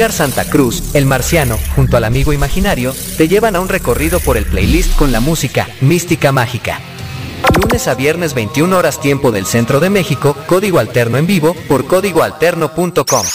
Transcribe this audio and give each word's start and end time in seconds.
Edgar 0.00 0.12
Santa 0.12 0.46
Cruz, 0.46 0.94
el 0.94 1.04
marciano, 1.04 1.58
junto 1.76 1.98
al 1.98 2.04
amigo 2.04 2.32
imaginario, 2.32 2.94
te 3.18 3.28
llevan 3.28 3.54
a 3.54 3.60
un 3.60 3.68
recorrido 3.68 4.18
por 4.18 4.38
el 4.38 4.46
playlist 4.46 4.96
con 4.96 5.12
la 5.12 5.20
música 5.20 5.68
Mística 5.82 6.32
Mágica. 6.32 6.80
Lunes 7.60 7.86
a 7.86 7.92
viernes 7.92 8.32
21 8.32 8.78
horas 8.78 8.98
tiempo 8.98 9.30
del 9.30 9.44
centro 9.44 9.78
de 9.78 9.90
México, 9.90 10.34
código 10.46 10.78
alterno 10.78 11.18
en 11.18 11.26
vivo 11.26 11.52
por 11.68 11.86
códigoalterno.com. 11.86 13.26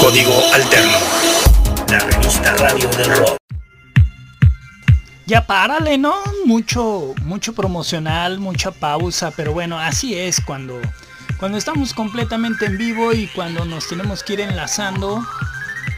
Código 0.00 0.32
Alterno. 0.52 0.98
La 1.88 2.00
revista 2.00 2.56
radio 2.56 2.88
del 2.88 3.16
rock. 3.16 3.36
Ya 5.26 5.46
párale, 5.46 5.96
¿no? 5.96 6.16
Mucho, 6.44 7.14
mucho 7.22 7.52
promocional, 7.52 8.40
mucha 8.40 8.72
pausa, 8.72 9.30
pero 9.30 9.52
bueno, 9.52 9.78
así 9.78 10.18
es 10.18 10.40
cuando, 10.40 10.80
cuando 11.38 11.56
estamos 11.56 11.94
completamente 11.94 12.66
en 12.66 12.78
vivo 12.78 13.12
y 13.12 13.28
cuando 13.28 13.64
nos 13.64 13.86
tenemos 13.86 14.24
que 14.24 14.32
ir 14.32 14.40
enlazando 14.40 15.24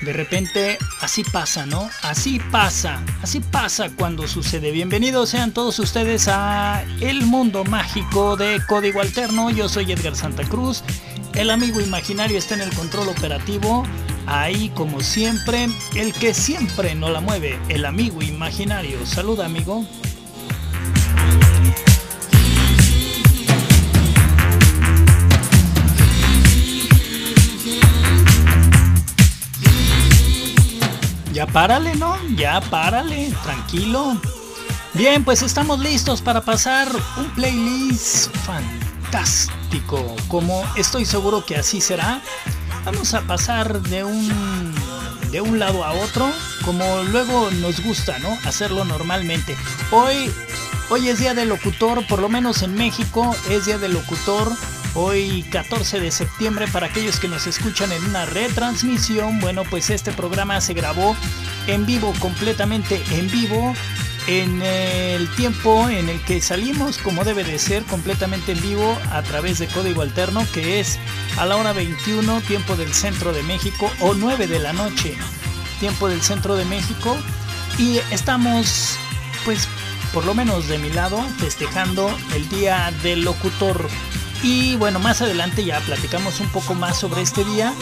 de 0.03 0.13
repente 0.13 0.79
así 1.01 1.25
pasa, 1.25 1.65
¿no? 1.67 1.89
Así 2.03 2.41
pasa, 2.51 3.03
así 3.23 3.41
pasa 3.41 3.91
cuando 3.91 4.27
sucede. 4.27 4.71
Bienvenidos 4.73 5.31
sean 5.31 5.53
todos 5.53 5.79
ustedes 5.79 6.29
a 6.29 6.85
El 7.01 7.25
Mundo 7.25 7.65
Mágico 7.65 8.37
de 8.37 8.61
Código 8.67 9.01
Alterno. 9.01 9.51
Yo 9.51 9.69
soy 9.69 9.93
Edgar 9.93 10.17
Santa 10.17 10.45
Cruz. 10.45 10.83
El 11.35 11.51
amigo 11.51 11.81
imaginario 11.81 12.37
está 12.37 12.55
en 12.55 12.63
el 12.63 12.75
control 12.75 13.09
operativo. 13.09 13.85
Ahí 14.27 14.71
como 14.71 15.01
siempre, 15.01 15.69
el 15.95 16.13
que 16.13 16.35
siempre 16.35 16.95
no 16.95 17.09
la 17.09 17.21
mueve, 17.21 17.59
el 17.69 17.85
amigo 17.85 18.23
imaginario. 18.23 19.05
Saluda 19.07 19.47
amigo. 19.47 19.87
Ya 31.33 31.47
párale, 31.47 31.95
¿no? 31.95 32.17
Ya 32.37 32.61
párale, 32.61 33.33
tranquilo. 33.43 34.21
Bien, 34.93 35.25
pues 35.25 35.41
estamos 35.41 35.79
listos 35.81 36.21
para 36.21 36.43
pasar 36.43 36.89
un 37.17 37.31
playlist 37.31 38.35
fantástico. 38.45 40.15
Como 40.29 40.63
estoy 40.77 41.07
seguro 41.07 41.47
que 41.47 41.57
así 41.57 41.81
será, 41.81 42.21
vamos 42.85 43.15
a 43.15 43.23
pasar 43.23 43.81
de 43.81 44.05
un 44.05 44.75
de 45.31 45.41
un 45.41 45.59
lado 45.59 45.83
a 45.83 45.93
otro, 45.93 46.31
como 46.67 46.85
luego 47.05 47.51
nos 47.53 47.83
gusta, 47.83 48.19
¿no? 48.19 48.37
Hacerlo 48.45 48.85
normalmente. 48.85 49.57
Hoy 49.91 50.31
hoy 50.91 51.09
es 51.09 51.19
día 51.19 51.33
del 51.33 51.49
locutor, 51.49 52.07
por 52.07 52.19
lo 52.19 52.29
menos 52.29 52.63
en 52.63 52.75
México 52.75 53.35
es 53.49 53.65
día 53.65 53.79
del 53.79 53.95
locutor. 53.95 54.53
Hoy 54.95 55.43
14 55.51 56.01
de 56.01 56.11
septiembre. 56.11 56.67
Para 56.69 56.87
aquellos 56.87 57.19
que 57.19 57.29
nos 57.29 57.47
escuchan 57.47 57.93
en 57.93 58.05
una 58.05 58.27
retransmisión, 58.27 59.41
bueno 59.41 59.63
pues 59.65 59.89
este 59.89 60.13
programa 60.13 60.61
se 60.61 60.75
grabó 60.75 61.17
en 61.67 61.87
vivo, 61.87 62.13
completamente 62.19 63.03
en 63.13 63.31
vivo, 63.31 63.75
en 64.27 64.61
el 64.61 65.29
tiempo 65.35 65.89
en 65.89 66.11
el 66.11 66.21
que 66.23 66.43
salimos 66.43 66.99
como 66.99 67.25
debe 67.25 67.43
de 67.43 67.59
ser, 67.59 67.85
completamente 67.85 68.53
en 68.53 68.61
vivo 68.61 68.99
a 69.11 69.23
través 69.23 69.59
de 69.59 69.67
código 69.67 70.03
alterno 70.03 70.47
que 70.53 70.79
es 70.81 70.99
a 71.39 71.47
la 71.47 71.57
hora 71.57 71.73
21 71.73 72.43
tiempo 72.43 72.77
del 72.77 72.93
centro 72.93 73.33
de 73.33 73.43
México 73.45 73.91
o 74.01 74.13
9 74.13 74.47
de 74.47 74.59
la 74.59 74.75
noche 74.75 75.17
tiempo 75.81 76.09
del 76.09 76.23
centro 76.23 76.55
de 76.55 76.65
México. 76.67 77.17
Y 77.79 77.99
estamos 78.11 78.99
pues 79.47 79.67
por 80.13 80.27
lo 80.27 80.35
menos 80.35 80.69
de 80.69 80.79
mi 80.79 80.91
lado 80.91 81.21
festejando 81.39 82.15
el 82.35 82.47
día 82.51 82.93
del 83.03 83.25
locutor 83.25 83.89
y 84.43 84.77
bueno, 84.77 84.99
más 84.99 85.23
adelante 85.23 85.65
ya 85.65 85.81
platicamos 85.81 86.41
un 86.41 86.49
poco 86.49 86.75
más 86.75 86.99
sobre 86.99 87.23
este 87.23 87.45
día. 87.45 87.73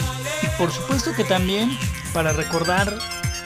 Y 0.43 0.47
por 0.57 0.71
supuesto 0.71 1.13
que 1.13 1.23
también 1.23 1.77
para 2.13 2.33
recordar 2.33 2.97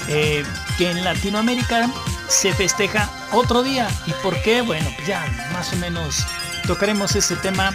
eh, 0.08 0.44
que 0.78 0.92
en 0.92 1.04
Latinoamérica 1.04 1.90
se 2.28 2.54
festeja 2.54 3.10
otro 3.32 3.64
día. 3.64 3.88
¿Y 4.06 4.12
por 4.22 4.42
qué? 4.42 4.62
Bueno, 4.62 4.90
pues 4.96 5.08
ya 5.08 5.26
más 5.54 5.72
o 5.74 5.78
menos 5.78 6.26
tocaremos 6.68 7.16
ese 7.16 7.36
tema 7.38 7.74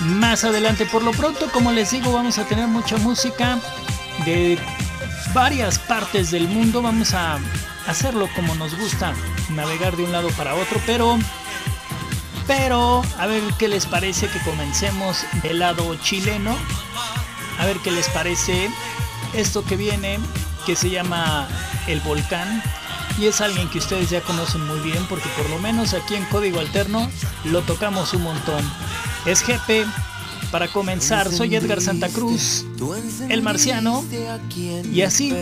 más 0.00 0.44
adelante. 0.44 0.86
Por 0.86 1.02
lo 1.02 1.12
pronto, 1.12 1.50
como 1.52 1.72
les 1.72 1.92
digo, 1.92 2.12
vamos 2.12 2.38
a 2.38 2.44
tener 2.44 2.66
mucha 2.66 2.96
música 2.96 3.58
de 4.24 4.58
varias 5.32 5.78
partes 5.78 6.30
del 6.30 6.48
mundo. 6.48 6.82
Vamos 6.82 7.14
a 7.14 7.38
hacerlo 7.86 8.28
como 8.34 8.54
nos 8.56 8.76
gusta, 8.76 9.14
navegar 9.50 9.96
de 9.96 10.04
un 10.04 10.12
lado 10.12 10.30
para 10.30 10.54
otro, 10.54 10.80
pero 10.86 11.18
pero 12.50 13.04
a 13.16 13.28
ver 13.28 13.44
qué 13.60 13.68
les 13.68 13.86
parece 13.86 14.26
que 14.26 14.40
comencemos 14.40 15.24
del 15.44 15.60
lado 15.60 15.94
chileno. 16.02 16.56
A 17.60 17.64
ver 17.64 17.76
qué 17.78 17.92
les 17.92 18.08
parece 18.08 18.68
esto 19.34 19.64
que 19.64 19.76
viene, 19.76 20.18
que 20.66 20.74
se 20.74 20.90
llama 20.90 21.46
El 21.86 22.00
Volcán. 22.00 22.60
Y 23.20 23.26
es 23.26 23.40
alguien 23.40 23.70
que 23.70 23.78
ustedes 23.78 24.10
ya 24.10 24.20
conocen 24.22 24.66
muy 24.66 24.80
bien 24.80 25.06
porque 25.08 25.28
por 25.36 25.48
lo 25.48 25.60
menos 25.60 25.94
aquí 25.94 26.16
en 26.16 26.24
Código 26.24 26.58
Alterno 26.58 27.08
lo 27.44 27.62
tocamos 27.62 28.14
un 28.14 28.24
montón. 28.24 28.68
Es 29.26 29.46
GP. 29.46 29.86
Para 30.50 30.66
comenzar, 30.68 31.30
soy 31.32 31.54
Edgar 31.54 31.80
Santa 31.80 32.08
Cruz, 32.08 32.64
el 33.28 33.42
marciano. 33.42 34.04
Y 34.92 35.02
así, 35.02 35.32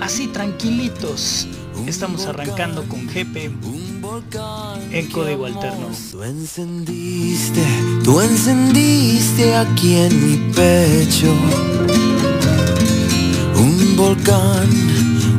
así 0.00 0.26
tranquilitos, 0.28 1.48
estamos 1.86 2.26
arrancando 2.26 2.84
con 2.84 3.06
GP 3.06 3.50
en 4.92 5.10
código 5.10 5.46
alterno. 5.46 5.88
Tú 6.10 6.22
encendiste, 6.22 7.64
tú 8.04 8.20
encendiste 8.20 9.54
aquí 9.54 9.94
en 9.96 10.30
mi 10.30 10.52
pecho 10.52 11.32
un 13.58 13.96
volcán, 13.96 14.68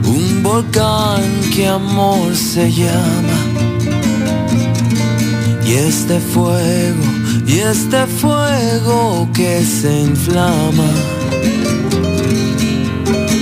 un 0.05 0.41
volcán 0.41 1.21
que 1.53 1.67
amor 1.67 2.35
se 2.35 2.71
llama. 2.71 3.37
Y 5.63 5.73
este 5.73 6.19
fuego, 6.19 7.03
y 7.45 7.59
este 7.59 8.05
fuego 8.07 9.27
que 9.33 9.63
se 9.63 10.01
inflama. 10.01 10.89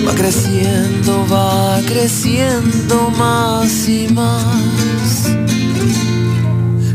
Va 0.08 0.14
creciendo, 0.14 1.26
va 1.32 1.80
creciendo 1.86 3.10
más 3.18 3.88
y 3.88 4.08
más. 4.10 5.30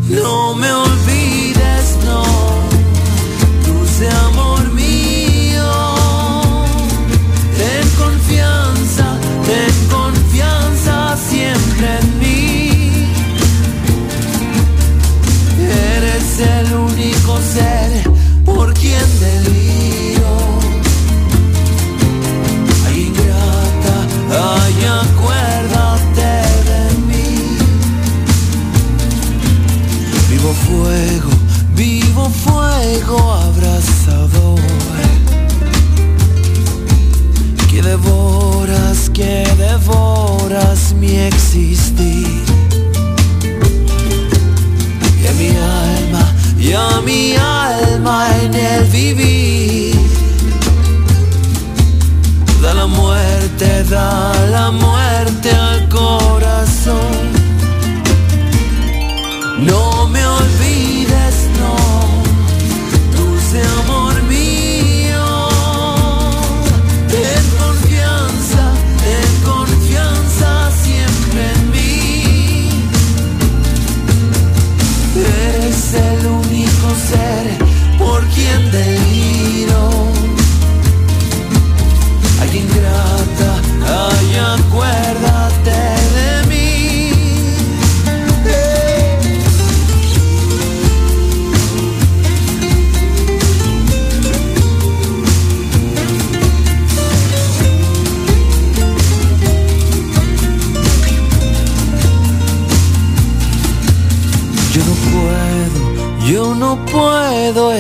No 0.08 0.54
me 0.54 0.72
olvides, 0.72 1.98
no, 2.04 2.22
dulce 3.66 4.08
amor 4.08 4.29
ser 17.54 17.90
por 18.44 18.72
quien 18.74 19.06
deliro. 19.18 20.32
Ay, 22.86 23.06
ingrata, 23.08 23.96
ay, 24.30 24.76
acuérdate 25.02 26.30
de 26.68 26.82
mí. 27.08 27.58
Vivo 30.30 30.52
fuego, 30.66 31.30
vivo 31.74 32.30
fuego 32.30 33.32
abrazador. 33.32 34.60
Que 37.68 37.82
devoras, 37.82 39.10
que 39.10 39.44
devoras 39.56 40.92
mi 40.94 41.16
existir. 41.16 42.49
Y 46.70 46.72
a 46.72 47.00
mi 47.00 47.34
alma 47.34 48.28
en 48.42 48.54
el 48.54 48.84
vivir. 48.84 49.96
Da 52.62 52.74
la 52.74 52.86
muerte, 52.86 53.82
da 53.84 54.32
la 54.46 54.70
muerte 54.70 55.50
al 55.50 55.88
corazón. 55.88 57.29
ser 77.10 77.44
por 77.98 78.20
quien 78.28 78.70
deliro. 78.70 79.82
Hay 82.40 82.58
ingrata, 82.58 83.50
hay 83.94 84.30
acuerda. 84.56 85.29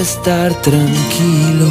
Estar 0.00 0.54
tranquilo. 0.62 1.68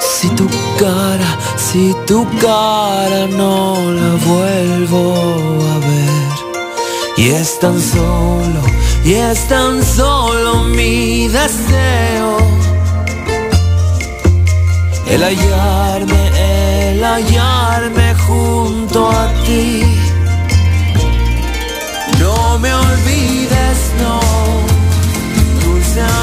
Si 0.00 0.28
tu 0.30 0.46
cara, 0.78 1.30
si 1.56 1.94
tu 2.06 2.24
cara 2.40 3.26
no 3.26 3.74
la 3.90 4.14
vuelvo 4.24 5.02
a 5.74 5.78
ver. 5.78 6.32
Y 7.16 7.30
es 7.30 7.58
tan 7.58 7.80
solo, 7.80 8.62
y 9.04 9.14
es 9.14 9.48
tan 9.48 9.84
solo 9.84 10.64
mi 10.64 11.28
deseo. 11.28 12.36
El 15.08 15.22
hallarme, 15.24 16.92
el 16.92 17.04
hallarme 17.04 18.14
junto 18.26 19.10
a 19.10 19.28
ti. 19.44 19.82
No 22.20 22.58
me 22.60 22.72
olvides, 22.72 23.78
no, 24.00 24.31
dulce 25.94 26.21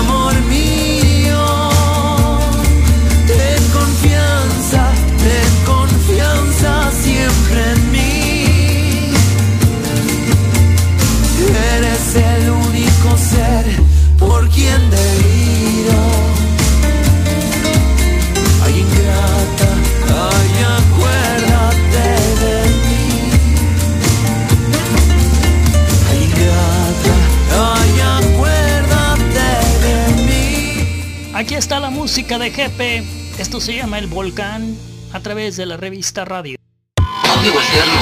música 32.09 32.39
de 32.39 32.49
Jefe. 32.49 33.03
Esto 33.37 33.61
se 33.61 33.75
llama 33.75 33.99
El 33.99 34.07
Volcán 34.07 34.75
a 35.13 35.19
través 35.19 35.57
de 35.57 35.67
la 35.67 35.77
revista 35.77 36.25
Radio. 36.25 36.57
Código 36.95 37.59
Alterno, 37.59 38.01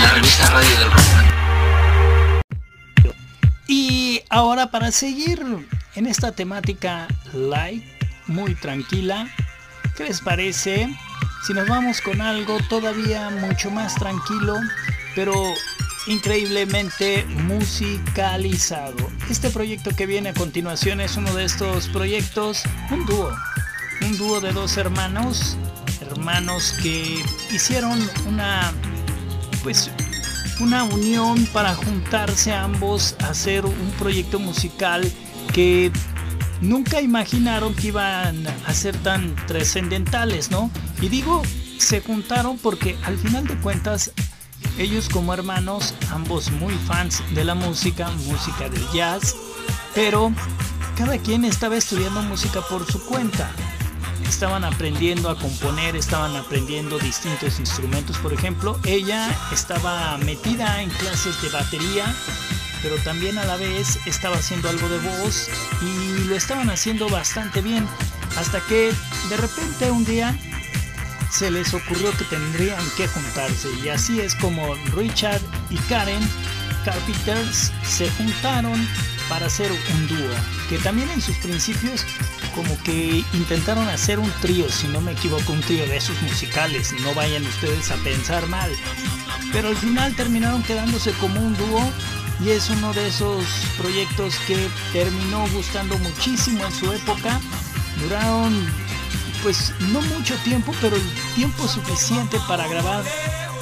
la 0.00 0.12
revista 0.12 0.46
radio 0.48 0.78
del 0.78 0.92
rock. 0.92 1.02
Y 3.66 4.22
ahora 4.30 4.70
para 4.70 4.92
seguir 4.92 5.44
en 5.96 6.06
esta 6.06 6.30
temática 6.30 7.08
light, 7.32 7.82
muy 8.28 8.54
tranquila, 8.54 9.28
¿qué 9.96 10.04
les 10.04 10.20
parece 10.20 10.88
si 11.44 11.52
nos 11.52 11.66
vamos 11.66 12.00
con 12.00 12.20
algo 12.20 12.58
todavía 12.68 13.28
mucho 13.28 13.72
más 13.72 13.96
tranquilo, 13.96 14.54
pero 15.16 15.34
increíblemente 16.06 17.24
musicalizado? 17.24 19.10
Este 19.30 19.50
proyecto 19.50 19.90
que 19.90 20.06
viene 20.06 20.30
a 20.30 20.34
continuación 20.34 21.00
es 21.00 21.16
uno 21.16 21.32
de 21.34 21.44
estos 21.44 21.88
proyectos, 21.88 22.62
un 22.90 23.06
dúo, 23.06 23.32
un 24.02 24.16
dúo 24.16 24.40
de 24.40 24.52
dos 24.52 24.76
hermanos, 24.76 25.56
hermanos 26.00 26.74
que 26.82 27.22
hicieron 27.50 27.98
una, 28.26 28.72
pues 29.62 29.90
una 30.60 30.84
unión 30.84 31.46
para 31.46 31.74
juntarse 31.74 32.52
ambos 32.52 33.16
a 33.20 33.30
hacer 33.30 33.64
un 33.64 33.90
proyecto 33.98 34.38
musical 34.38 35.10
que 35.52 35.90
nunca 36.60 37.00
imaginaron 37.00 37.74
que 37.74 37.88
iban 37.88 38.46
a 38.46 38.74
ser 38.74 38.96
tan 38.98 39.34
trascendentales, 39.46 40.50
¿no? 40.50 40.70
Y 41.00 41.08
digo, 41.08 41.42
se 41.78 42.00
juntaron 42.00 42.58
porque 42.58 42.96
al 43.04 43.18
final 43.18 43.46
de 43.46 43.56
cuentas, 43.56 44.12
ellos 44.78 45.08
como 45.08 45.34
hermanos, 45.34 45.94
ambos 46.10 46.50
muy 46.50 46.74
fans 46.74 47.22
de 47.34 47.44
la 47.44 47.54
música, 47.54 48.10
música 48.26 48.68
del 48.68 48.86
jazz, 48.92 49.36
pero 49.94 50.32
cada 50.96 51.18
quien 51.18 51.44
estaba 51.44 51.76
estudiando 51.76 52.22
música 52.22 52.60
por 52.62 52.90
su 52.90 53.04
cuenta 53.04 53.50
estaban 54.28 54.64
aprendiendo 54.64 55.28
a 55.28 55.38
componer, 55.38 55.94
estaban 55.94 56.34
aprendiendo 56.36 56.98
distintos 56.98 57.60
instrumentos. 57.60 58.16
Por 58.18 58.32
ejemplo, 58.32 58.78
ella 58.84 59.28
estaba 59.52 60.16
metida 60.18 60.80
en 60.82 60.88
clases 60.88 61.40
de 61.42 61.50
batería, 61.50 62.14
pero 62.82 62.96
también 63.04 63.38
a 63.38 63.44
la 63.44 63.56
vez 63.56 63.98
estaba 64.06 64.36
haciendo 64.36 64.68
algo 64.70 64.88
de 64.88 64.98
voz 64.98 65.48
y 65.82 66.24
lo 66.24 66.34
estaban 66.34 66.70
haciendo 66.70 67.08
bastante 67.08 67.60
bien. 67.60 67.86
Hasta 68.36 68.60
que 68.60 68.92
de 69.28 69.36
repente 69.36 69.90
un 69.90 70.04
día 70.04 70.34
se 71.32 71.50
les 71.50 71.72
ocurrió 71.72 72.12
que 72.18 72.24
tendrían 72.24 72.84
que 72.96 73.08
juntarse 73.08 73.68
y 73.82 73.88
así 73.88 74.20
es 74.20 74.34
como 74.34 74.74
Richard 74.94 75.40
y 75.70 75.76
Karen 75.88 76.22
Carpenters 76.84 77.72
se 77.84 78.10
juntaron 78.10 78.86
para 79.28 79.46
hacer 79.46 79.70
un 79.72 80.08
dúo, 80.08 80.34
que 80.68 80.78
también 80.78 81.08
en 81.10 81.22
sus 81.22 81.36
principios 81.38 82.04
como 82.54 82.76
que 82.82 83.24
intentaron 83.32 83.88
hacer 83.88 84.18
un 84.18 84.30
trío, 84.42 84.68
si 84.70 84.88
no 84.88 85.00
me 85.00 85.12
equivoco, 85.12 85.52
un 85.52 85.60
trío 85.62 85.86
de 85.86 85.96
esos 85.96 86.20
musicales, 86.22 86.92
no 87.00 87.14
vayan 87.14 87.46
ustedes 87.46 87.90
a 87.90 87.96
pensar 87.96 88.46
mal. 88.48 88.70
Pero 89.52 89.68
al 89.68 89.76
final 89.76 90.14
terminaron 90.14 90.62
quedándose 90.62 91.12
como 91.12 91.40
un 91.40 91.56
dúo 91.56 91.80
y 92.44 92.50
es 92.50 92.68
uno 92.68 92.92
de 92.92 93.08
esos 93.08 93.44
proyectos 93.78 94.34
que 94.46 94.68
terminó 94.92 95.46
gustando 95.48 95.96
muchísimo 95.98 96.64
en 96.66 96.72
su 96.72 96.92
época. 96.92 97.40
Duraron 98.02 98.66
pues 99.42 99.72
no 99.90 100.00
mucho 100.02 100.36
tiempo, 100.44 100.72
pero 100.80 100.96
el 100.96 101.02
tiempo 101.34 101.66
suficiente 101.66 102.38
para 102.48 102.66
grabar 102.68 103.04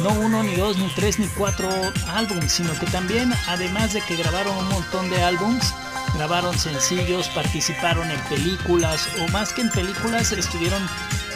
no 0.01 0.11
uno, 0.11 0.43
ni 0.43 0.55
dos, 0.55 0.79
ni 0.79 0.89
tres, 0.89 1.19
ni 1.19 1.27
cuatro 1.29 1.69
álbumes, 2.09 2.53
sino 2.53 2.73
que 2.79 2.87
también, 2.87 3.33
además 3.49 3.93
de 3.93 4.01
que 4.03 4.17
grabaron 4.17 4.57
un 4.57 4.69
montón 4.69 5.11
de 5.11 5.23
álbums, 5.23 5.75
grabaron 6.15 6.59
sencillos, 6.59 7.29
participaron 7.29 8.11
en 8.11 8.21
películas, 8.23 9.09
o 9.21 9.31
más 9.31 9.53
que 9.53 9.63
en 9.63 9.71
películas, 9.71 10.33
estuvieron 10.33 10.83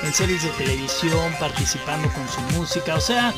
en 0.02 0.12
series 0.12 0.42
de 0.42 0.50
televisión, 0.50 1.34
participando 1.38 2.10
con 2.12 2.26
su 2.28 2.40
música, 2.58 2.94
o 2.94 3.00
sea, 3.00 3.34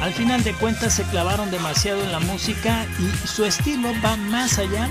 al 0.00 0.14
final 0.14 0.42
de 0.44 0.54
cuentas 0.54 0.94
se 0.94 1.02
clavaron 1.04 1.50
demasiado 1.50 2.02
en 2.02 2.10
la 2.10 2.20
música 2.20 2.86
y 2.98 3.26
su 3.26 3.44
estilo 3.44 3.90
va 4.02 4.16
más 4.16 4.58
allá 4.58 4.88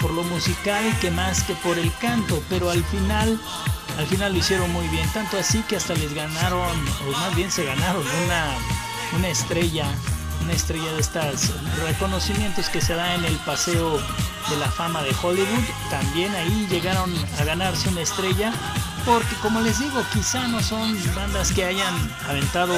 por 0.00 0.12
lo 0.12 0.24
musical 0.24 0.84
que 1.00 1.10
más 1.10 1.44
que 1.44 1.54
por 1.54 1.78
el 1.78 1.92
canto, 1.98 2.42
pero 2.48 2.70
al 2.70 2.82
final 2.84 3.38
al 3.98 4.06
final 4.06 4.32
lo 4.32 4.38
hicieron 4.38 4.72
muy 4.72 4.86
bien, 4.88 5.08
tanto 5.12 5.36
así 5.36 5.60
que 5.62 5.76
hasta 5.76 5.92
les 5.94 6.14
ganaron, 6.14 6.78
o 7.06 7.10
más 7.18 7.34
bien 7.34 7.50
se 7.50 7.64
ganaron 7.64 8.04
una, 8.24 8.54
una 9.16 9.28
estrella, 9.28 9.86
una 10.44 10.52
estrella 10.52 10.92
de 10.92 11.00
estas 11.00 11.50
reconocimientos 11.84 12.68
que 12.68 12.80
se 12.80 12.94
da 12.94 13.16
en 13.16 13.24
el 13.24 13.34
paseo 13.38 13.98
de 13.98 14.56
la 14.56 14.70
fama 14.70 15.02
de 15.02 15.12
Hollywood. 15.20 15.64
También 15.90 16.32
ahí 16.36 16.68
llegaron 16.70 17.12
a 17.40 17.44
ganarse 17.44 17.88
una 17.88 18.02
estrella, 18.02 18.52
porque 19.04 19.34
como 19.42 19.60
les 19.60 19.80
digo, 19.80 20.00
quizá 20.12 20.46
no 20.46 20.62
son 20.62 20.96
bandas 21.16 21.50
que 21.50 21.64
hayan 21.64 21.94
aventado 22.28 22.74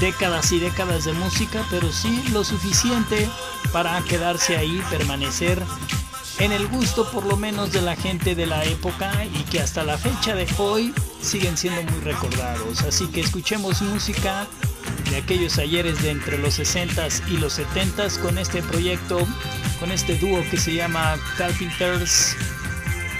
décadas 0.00 0.50
y 0.50 0.60
décadas 0.60 1.04
de 1.04 1.12
música, 1.12 1.62
pero 1.70 1.92
sí 1.92 2.24
lo 2.32 2.42
suficiente 2.42 3.28
para 3.70 4.00
quedarse 4.02 4.56
ahí, 4.56 4.82
permanecer 4.88 5.62
en 6.38 6.52
el 6.52 6.66
gusto 6.68 7.10
por 7.10 7.24
lo 7.24 7.36
menos 7.36 7.72
de 7.72 7.80
la 7.80 7.96
gente 7.96 8.34
de 8.34 8.46
la 8.46 8.64
época 8.64 9.24
y 9.24 9.42
que 9.44 9.60
hasta 9.60 9.84
la 9.84 9.96
fecha 9.96 10.34
de 10.34 10.46
hoy 10.58 10.92
siguen 11.20 11.56
siendo 11.56 11.82
muy 11.90 12.00
recordados. 12.02 12.82
Así 12.82 13.06
que 13.06 13.20
escuchemos 13.20 13.80
música 13.82 14.46
de 15.10 15.16
aquellos 15.16 15.58
ayeres 15.58 16.02
de 16.02 16.10
entre 16.10 16.38
los 16.38 16.58
60s 16.58 17.22
y 17.28 17.38
los 17.38 17.58
70s 17.58 18.18
con 18.20 18.38
este 18.38 18.62
proyecto, 18.62 19.26
con 19.80 19.90
este 19.90 20.18
dúo 20.18 20.42
que 20.50 20.58
se 20.58 20.74
llama 20.74 21.16
Carpenters 21.38 22.36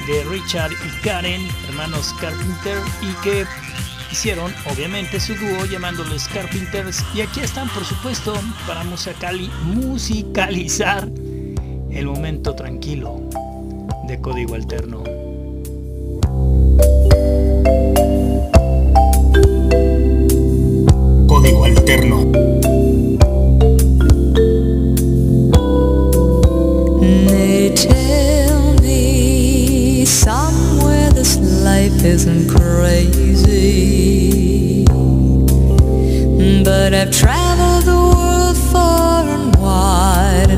de 0.07 0.25
Richard 0.25 0.73
y 0.73 1.03
Karen, 1.03 1.49
hermanos 1.69 2.15
Carpenter, 2.21 2.79
y 3.03 3.23
que 3.23 3.47
hicieron 4.13 4.55
obviamente 4.67 5.21
su 5.21 5.35
dúo 5.35 5.65
llamándoles 5.65 6.29
Carpenters. 6.29 7.03
Y 7.15 7.23
aquí 7.23 7.41
están 7.41 7.69
por 7.71 7.85
supuesto 7.85 8.39
para 8.67 8.85
musicali 8.85 9.51
musicalizar 9.65 11.09
el 11.97 12.07
momento 12.07 12.55
tranquilo 12.55 13.23
de 14.07 14.21
código 14.21 14.55
alterno. 14.55 15.03
Código 21.27 21.65
alterno. 21.65 22.21
They 27.01 27.73
tell 27.75 28.75
me 28.83 30.05
somewhere 30.05 31.11
this 31.13 31.39
life 31.65 32.05
isn't 32.05 32.51
crazy. 32.51 33.25
But 36.63 36.93
I've 36.93 37.11
traveled 37.11 37.46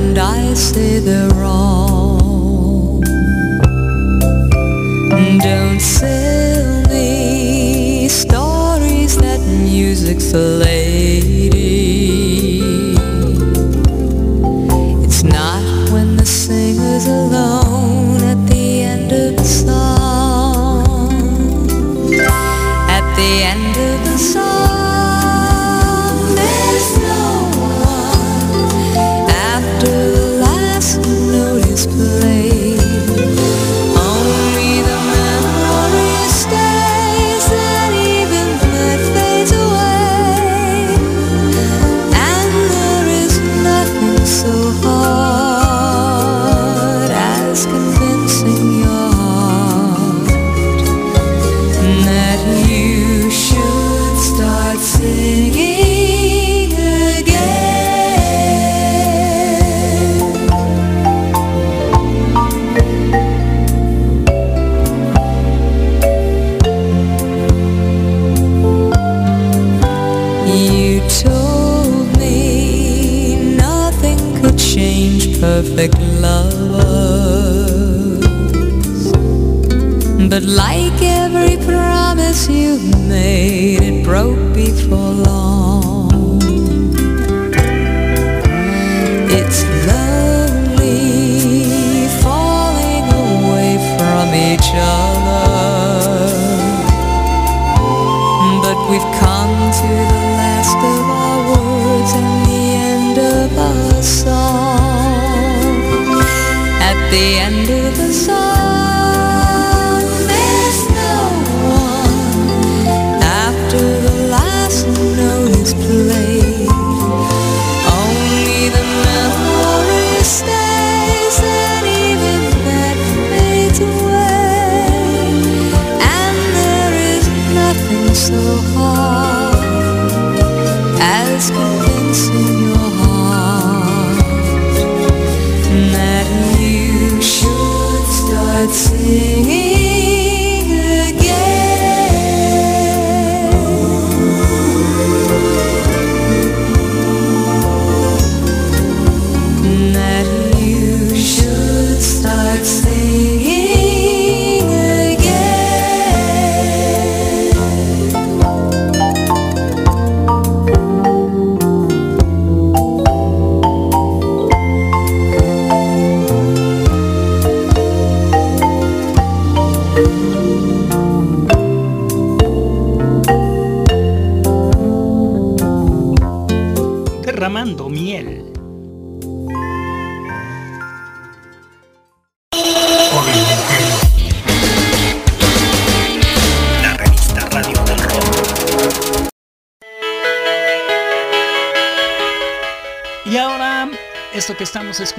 and 0.08 0.18
I 0.18 0.54
say 0.54 1.00
they're 1.00 1.28
wrong. 1.34 3.02
Don't 5.48 5.80
sell 5.80 6.82
me 6.88 8.08
stories 8.08 9.16
that 9.18 9.40
music's 9.64 10.32
a 10.32 10.46
lady. 10.64 11.90
It's 15.04 15.22
not 15.22 15.90
when 15.90 16.16
the 16.16 16.26
perfect 16.26 17.57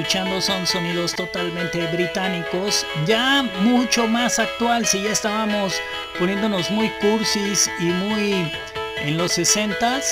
son 0.10 0.66
sonidos 0.66 1.14
totalmente 1.14 1.86
británicos, 1.86 2.84
ya 3.06 3.44
mucho 3.62 4.08
más 4.08 4.40
actual, 4.40 4.88
si 4.88 5.04
ya 5.04 5.12
estábamos 5.12 5.80
poniéndonos 6.18 6.72
muy 6.72 6.90
cursis 7.00 7.70
y 7.80 7.84
muy 7.84 8.52
en 8.98 9.18
los 9.18 9.38
60s. 9.38 10.04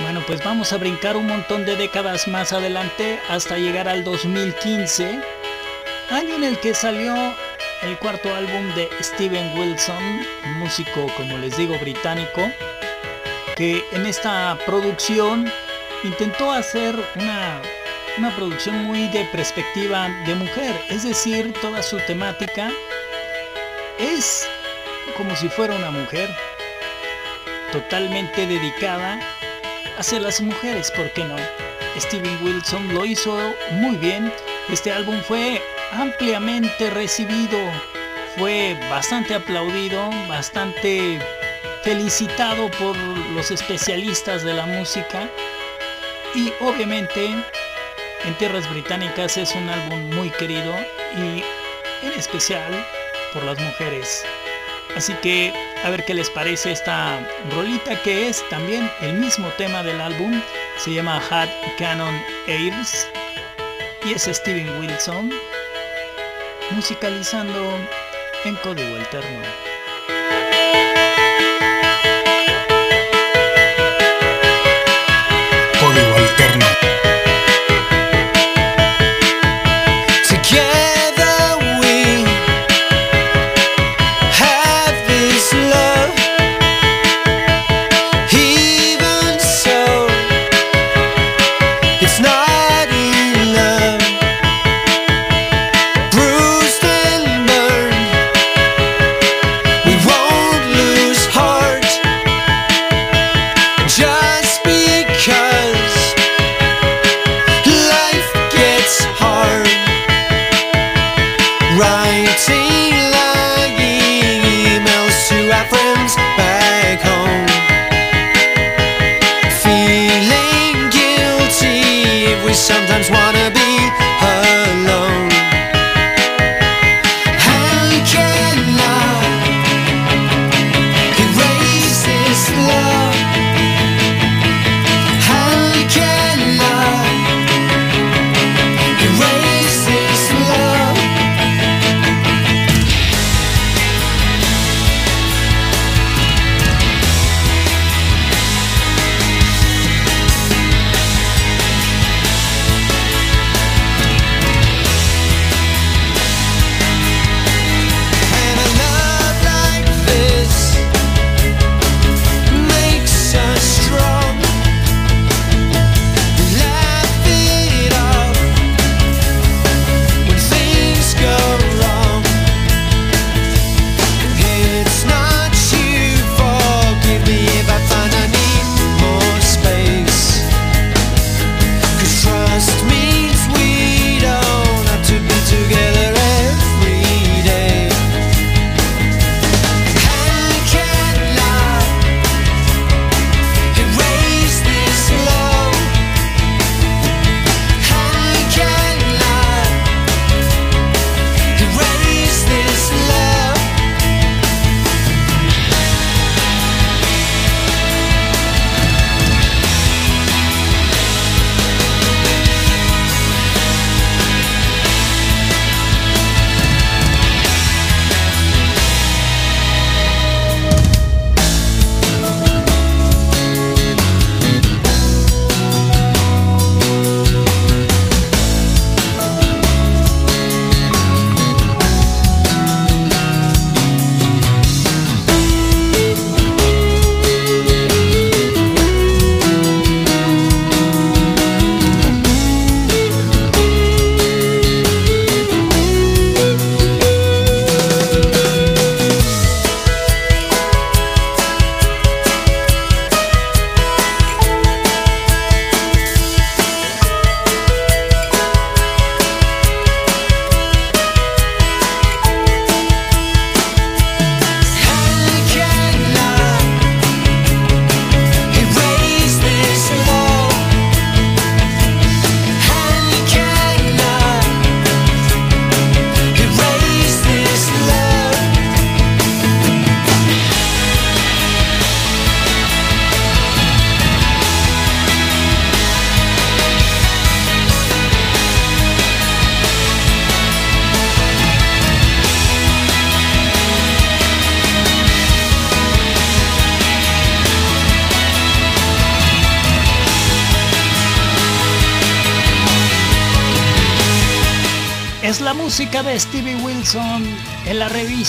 Bueno, 0.00 0.22
pues 0.26 0.42
vamos 0.42 0.72
a 0.72 0.78
brincar 0.78 1.18
un 1.18 1.26
montón 1.26 1.66
de 1.66 1.76
décadas 1.76 2.26
más 2.26 2.54
adelante 2.54 3.20
hasta 3.28 3.58
llegar 3.58 3.86
al 3.86 4.02
2015, 4.02 5.20
año 6.08 6.34
en 6.36 6.44
el 6.44 6.58
que 6.60 6.72
salió 6.72 7.14
el 7.82 7.98
cuarto 7.98 8.34
álbum 8.34 8.74
de 8.76 8.88
Steven 9.02 9.58
Wilson, 9.58 10.26
músico, 10.56 11.06
como 11.18 11.36
les 11.36 11.54
digo, 11.58 11.78
británico, 11.78 12.50
que 13.56 13.84
en 13.92 14.06
esta 14.06 14.56
producción 14.64 15.52
intentó 16.02 16.50
hacer 16.50 16.94
una, 17.16 17.60
una 18.18 18.34
producción 18.34 18.84
muy 18.84 19.06
de 19.08 19.24
perspectiva 19.26 20.08
de 20.26 20.34
mujer, 20.34 20.74
es 20.88 21.04
decir, 21.04 21.52
toda 21.60 21.84
su 21.84 21.98
temática 21.98 22.68
es 23.96 24.48
como 25.16 25.36
si 25.36 25.48
fuera 25.48 25.76
una 25.76 25.92
mujer, 25.92 26.28
totalmente 27.70 28.44
dedicada 28.46 29.20
hacia 29.98 30.18
las 30.18 30.40
mujeres, 30.40 30.90
¿por 30.90 31.12
qué 31.12 31.24
no? 31.24 31.36
Steven 31.96 32.42
Wilson 32.42 32.92
lo 32.92 33.04
hizo 33.04 33.38
muy 33.72 33.96
bien, 33.96 34.32
este 34.68 34.90
álbum 34.90 35.20
fue 35.22 35.62
ampliamente 35.92 36.90
recibido, 36.90 37.58
fue 38.36 38.76
bastante 38.90 39.36
aplaudido, 39.36 40.10
bastante 40.28 41.20
felicitado 41.84 42.68
por 42.72 42.96
los 42.96 43.52
especialistas 43.52 44.42
de 44.42 44.54
la 44.54 44.66
música 44.66 45.28
y 46.34 46.52
obviamente 46.60 47.32
en 48.24 48.34
tierras 48.34 48.68
británicas 48.70 49.36
es 49.36 49.54
un 49.54 49.68
álbum 49.68 50.14
muy 50.14 50.30
querido 50.30 50.74
y 51.16 51.44
en 52.06 52.12
especial 52.16 52.86
por 53.32 53.44
las 53.44 53.58
mujeres. 53.58 54.24
Así 54.96 55.14
que 55.14 55.52
a 55.84 55.90
ver 55.90 56.04
qué 56.04 56.14
les 56.14 56.30
parece 56.30 56.72
esta 56.72 57.20
rolita 57.54 58.00
que 58.02 58.28
es 58.28 58.46
también 58.48 58.90
el 59.00 59.14
mismo 59.14 59.48
tema 59.58 59.82
del 59.82 60.00
álbum. 60.00 60.40
Se 60.76 60.92
llama 60.92 61.22
Hat 61.30 61.48
Canon 61.78 62.14
Airs 62.46 63.08
y 64.04 64.12
es 64.14 64.22
Steven 64.22 64.80
Wilson 64.80 65.32
musicalizando 66.70 67.78
en 68.44 68.54
código 68.56 68.96
alterno. 68.96 69.40
Código 75.80 76.14
Alterno. 76.16 76.87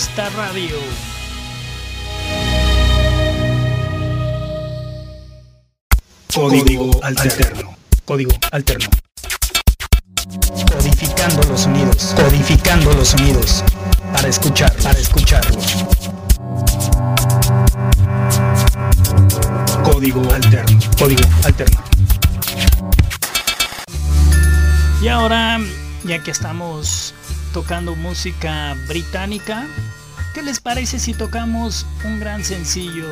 Revista 0.00 0.30
Radio. 0.30 0.76
Código 6.34 6.90
alterno. 7.02 7.76
Código 8.06 8.30
alterno. 8.50 8.88
Codificando 10.72 11.42
los 11.48 11.60
sonidos. 11.60 12.14
Codificando 12.16 12.94
los 12.94 13.08
sonidos. 13.08 13.64
Para 14.14 14.28
escuchar, 14.28 14.72
para 14.82 14.98
escucharlos. 14.98 15.84
Código 19.84 20.32
alterno. 20.32 20.80
Código 20.98 21.24
alterno. 21.44 21.84
Y 25.02 25.08
ahora, 25.08 25.58
ya 26.04 26.22
que 26.22 26.30
estamos 26.30 27.09
tocando 27.52 27.96
música 27.96 28.76
británica, 28.88 29.66
¿qué 30.34 30.42
les 30.42 30.60
parece 30.60 30.98
si 30.98 31.14
tocamos 31.14 31.86
un 32.04 32.20
gran 32.20 32.44
sencillo? 32.44 33.06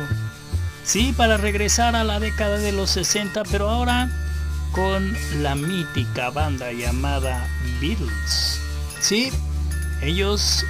Sí, 0.83 1.13
para 1.15 1.37
regresar 1.37 1.95
a 1.95 2.03
la 2.03 2.19
década 2.19 2.57
de 2.57 2.71
los 2.71 2.91
60, 2.91 3.43
pero 3.51 3.69
ahora 3.69 4.09
con 4.71 5.15
la 5.41 5.55
mítica 5.55 6.29
banda 6.29 6.71
llamada 6.71 7.47
Beatles. 7.79 8.59
Sí, 8.99 9.31
ellos 10.01 10.65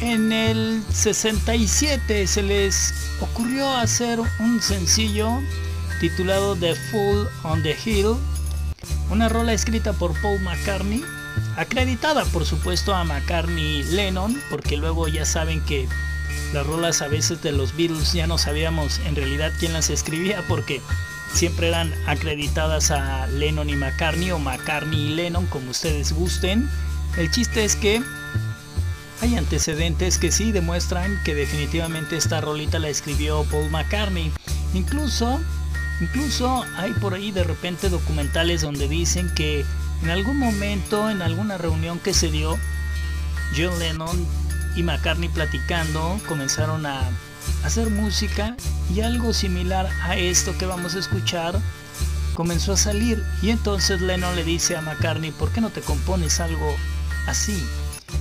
en 0.00 0.32
el 0.32 0.82
67 0.92 2.26
se 2.26 2.42
les 2.42 2.94
ocurrió 3.20 3.72
hacer 3.74 4.20
un 4.40 4.60
sencillo 4.60 5.40
titulado 6.00 6.56
The 6.56 6.74
Fool 6.74 7.28
on 7.44 7.62
the 7.62 7.76
Hill 7.84 8.16
una 9.10 9.28
rola 9.28 9.52
escrita 9.52 9.92
por 9.92 10.20
Paul 10.20 10.40
McCartney, 10.40 11.02
acreditada 11.56 12.24
por 12.26 12.44
supuesto 12.44 12.94
a 12.94 13.04
McCartney 13.04 13.82
Lennon, 13.84 14.40
porque 14.50 14.76
luego 14.76 15.08
ya 15.08 15.24
saben 15.24 15.60
que 15.62 15.88
las 16.52 16.66
rolas 16.66 17.02
a 17.02 17.08
veces 17.08 17.42
de 17.42 17.52
los 17.52 17.76
Beatles 17.76 18.12
ya 18.12 18.26
no 18.26 18.38
sabíamos 18.38 19.00
en 19.06 19.16
realidad 19.16 19.52
quién 19.58 19.72
las 19.72 19.90
escribía 19.90 20.42
porque 20.48 20.80
siempre 21.32 21.68
eran 21.68 21.92
acreditadas 22.06 22.90
a 22.90 23.26
Lennon 23.26 23.70
y 23.70 23.76
McCartney 23.76 24.30
o 24.30 24.38
McCartney 24.38 25.12
y 25.12 25.14
Lennon 25.14 25.46
como 25.46 25.70
ustedes 25.70 26.12
gusten. 26.12 26.68
El 27.16 27.30
chiste 27.30 27.64
es 27.64 27.76
que 27.76 28.02
hay 29.22 29.36
antecedentes 29.36 30.18
que 30.18 30.30
sí 30.30 30.52
demuestran 30.52 31.18
que 31.24 31.34
definitivamente 31.34 32.16
esta 32.16 32.40
rolita 32.40 32.78
la 32.78 32.88
escribió 32.88 33.44
Paul 33.50 33.70
McCartney. 33.70 34.32
Incluso 34.74 35.40
Incluso 36.00 36.64
hay 36.76 36.92
por 36.92 37.14
ahí 37.14 37.30
de 37.30 37.44
repente 37.44 37.88
documentales 37.88 38.60
donde 38.62 38.86
dicen 38.86 39.32
que 39.34 39.64
en 40.02 40.10
algún 40.10 40.38
momento, 40.38 41.10
en 41.10 41.22
alguna 41.22 41.58
reunión 41.58 41.98
que 41.98 42.14
se 42.14 42.30
dio, 42.30 42.58
John 43.56 43.78
Lennon 43.78 44.26
y 44.76 44.82
McCartney 44.82 45.28
platicando 45.28 46.20
comenzaron 46.28 46.86
a 46.86 47.02
hacer 47.64 47.90
música 47.90 48.56
y 48.94 49.00
algo 49.00 49.32
similar 49.32 49.88
a 50.02 50.16
esto 50.16 50.56
que 50.58 50.66
vamos 50.66 50.94
a 50.94 50.98
escuchar 50.98 51.58
comenzó 52.34 52.74
a 52.74 52.76
salir 52.76 53.24
y 53.40 53.50
entonces 53.50 54.02
Lennon 54.02 54.36
le 54.36 54.44
dice 54.44 54.76
a 54.76 54.82
McCartney, 54.82 55.30
¿por 55.32 55.50
qué 55.52 55.62
no 55.62 55.70
te 55.70 55.80
compones 55.80 56.38
algo 56.38 56.76
así? 57.26 57.66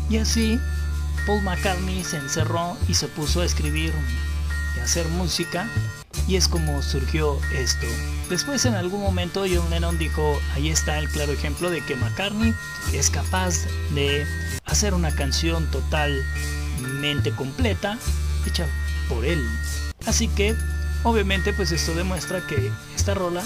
Y 0.10 0.18
así 0.18 0.60
Paul 1.28 1.44
McCartney 1.44 2.04
se 2.04 2.18
encerró 2.18 2.78
y 2.88 2.94
se 2.94 3.08
puso 3.10 3.42
a 3.42 3.46
escribir 3.46 3.94
y 4.76 4.80
a 4.80 4.84
hacer 4.84 5.08
música 5.10 5.68
y 6.28 6.36
es 6.36 6.48
como 6.48 6.82
surgió 6.82 7.40
esto. 7.54 7.86
Después 8.30 8.66
en 8.66 8.76
algún 8.76 9.02
momento 9.02 9.46
John 9.52 9.70
Lennon 9.70 9.98
dijo, 9.98 10.40
ahí 10.56 10.70
está 10.70 10.98
el 10.98 11.10
claro 11.10 11.32
ejemplo 11.32 11.70
de 11.70 11.84
que 11.86 11.96
McCartney 11.96 12.54
es 12.94 13.10
capaz 13.10 13.66
de 13.94 14.26
hacer 14.66 14.94
una 14.94 15.12
canción 15.12 15.70
totalmente 15.72 17.32
completa 17.32 17.98
hecha 18.48 18.68
por 19.08 19.26
él. 19.26 19.46
Así 20.06 20.28
que 20.28 20.56
obviamente 21.04 21.54
pues 21.54 21.72
esto 21.72 21.94
demuestra 21.94 22.46
que 22.48 22.72
esta 22.96 23.14
rola 23.14 23.44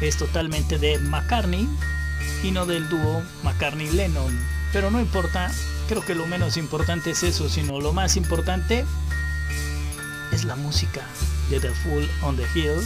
es 0.00 0.16
totalmente 0.18 0.78
de 0.78 0.98
McCartney 0.98 1.68
y 2.42 2.50
no 2.50 2.66
del 2.66 2.88
dúo 2.88 3.22
McCartney-Lennon. 3.42 4.38
Pero 4.72 4.90
no 4.90 5.00
importa, 5.00 5.50
creo 5.88 6.04
que 6.04 6.14
lo 6.14 6.26
menos 6.26 6.56
importante 6.56 7.10
es 7.10 7.22
eso, 7.22 7.48
sino 7.48 7.80
lo 7.80 7.92
más 7.92 8.16
importante 8.16 8.84
es 10.32 10.44
la 10.44 10.56
música 10.56 11.02
The 11.50 11.72
Fool 11.82 12.04
on 12.22 12.36
the 12.36 12.46
Hill, 12.48 12.82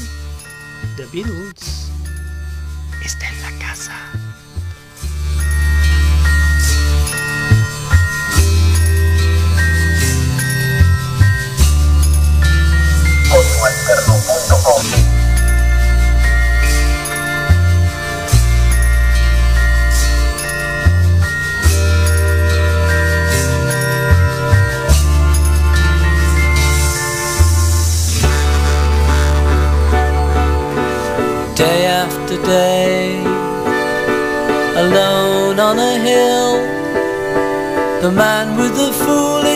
The 0.96 1.06
Beatles, 1.06 1.90
está 3.02 3.28
en 3.28 3.42
la 3.42 3.50
casa. 3.58 3.92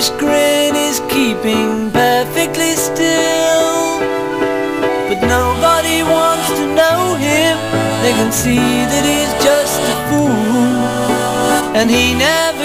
Foolish 0.02 0.20
grin 0.20 0.74
is 0.74 1.00
keeping 1.08 1.90
perfectly 1.90 2.74
still. 2.74 4.00
But 5.08 5.20
nobody 5.22 6.02
wants 6.02 6.48
to 6.58 6.66
know 6.74 7.14
him. 7.14 7.56
They 8.02 8.12
can 8.12 8.32
see 8.32 8.56
that 8.56 9.04
he's 9.04 9.32
just 9.44 9.80
a 9.80 9.96
fool. 10.08 11.76
And 11.78 11.90
he 11.90 12.14
never 12.14 12.61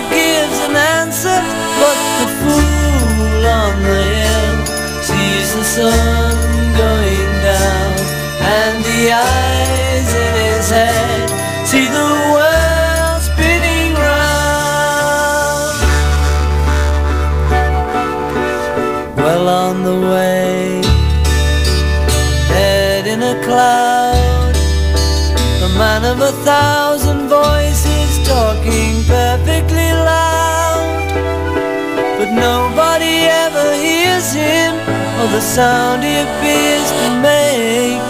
The 35.32 35.42
sound 35.42 36.04
he 36.04 36.16
appears 36.26 36.90
to 37.00 37.08
make. 37.22 38.02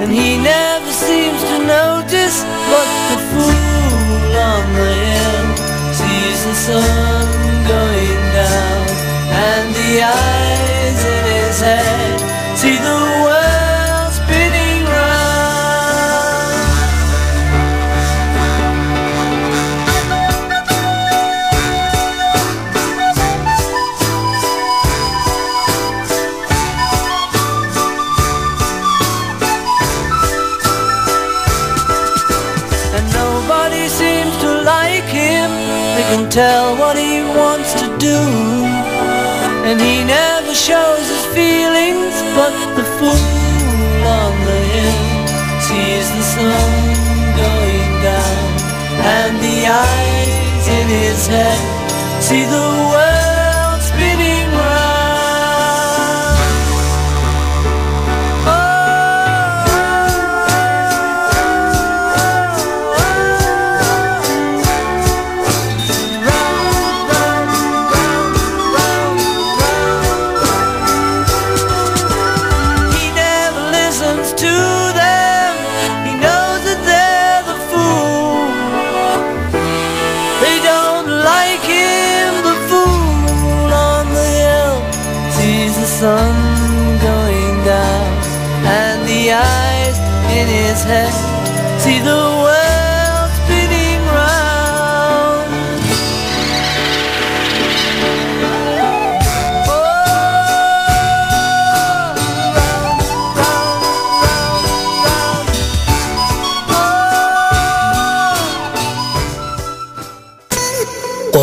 And 0.00 0.12
he 0.12 0.38
never 0.38 0.92
seems 0.92 1.42
to 1.42 1.58
notice 1.58 2.44
But 2.70 2.88
the 3.10 3.18
fool 3.30 4.36
on 4.50 4.64
the 4.72 4.90
hill 4.94 5.56
Sees 5.92 6.44
the 6.46 6.54
sun 6.54 7.26
going 7.66 8.22
down 8.38 8.86
And 9.50 9.74
the 9.74 10.02
eyes 10.02 11.04
in 11.04 11.24
his 11.34 11.60
head 11.60 12.17
can 36.08 36.30
tell 36.30 36.74
what 36.78 36.96
he 36.96 37.20
wants 37.36 37.74
to 37.74 37.86
do. 37.98 38.18
And 39.68 39.78
he 39.78 39.96
never 40.04 40.54
shows 40.54 41.04
his 41.12 41.24
feelings 41.36 42.14
But 42.38 42.54
the 42.76 42.84
fool 42.96 43.28
on 44.16 44.32
the 44.48 44.60
hill 44.72 45.00
Sees 45.66 46.08
the 46.16 46.24
sun 46.34 46.72
going 47.42 47.92
down. 48.08 48.48
And 49.16 49.36
the 49.46 49.58
eyes 49.68 50.64
in 50.78 50.86
his 50.88 51.26
head 51.26 51.60
See 52.22 52.44
the 52.44 52.66
world 52.90 53.17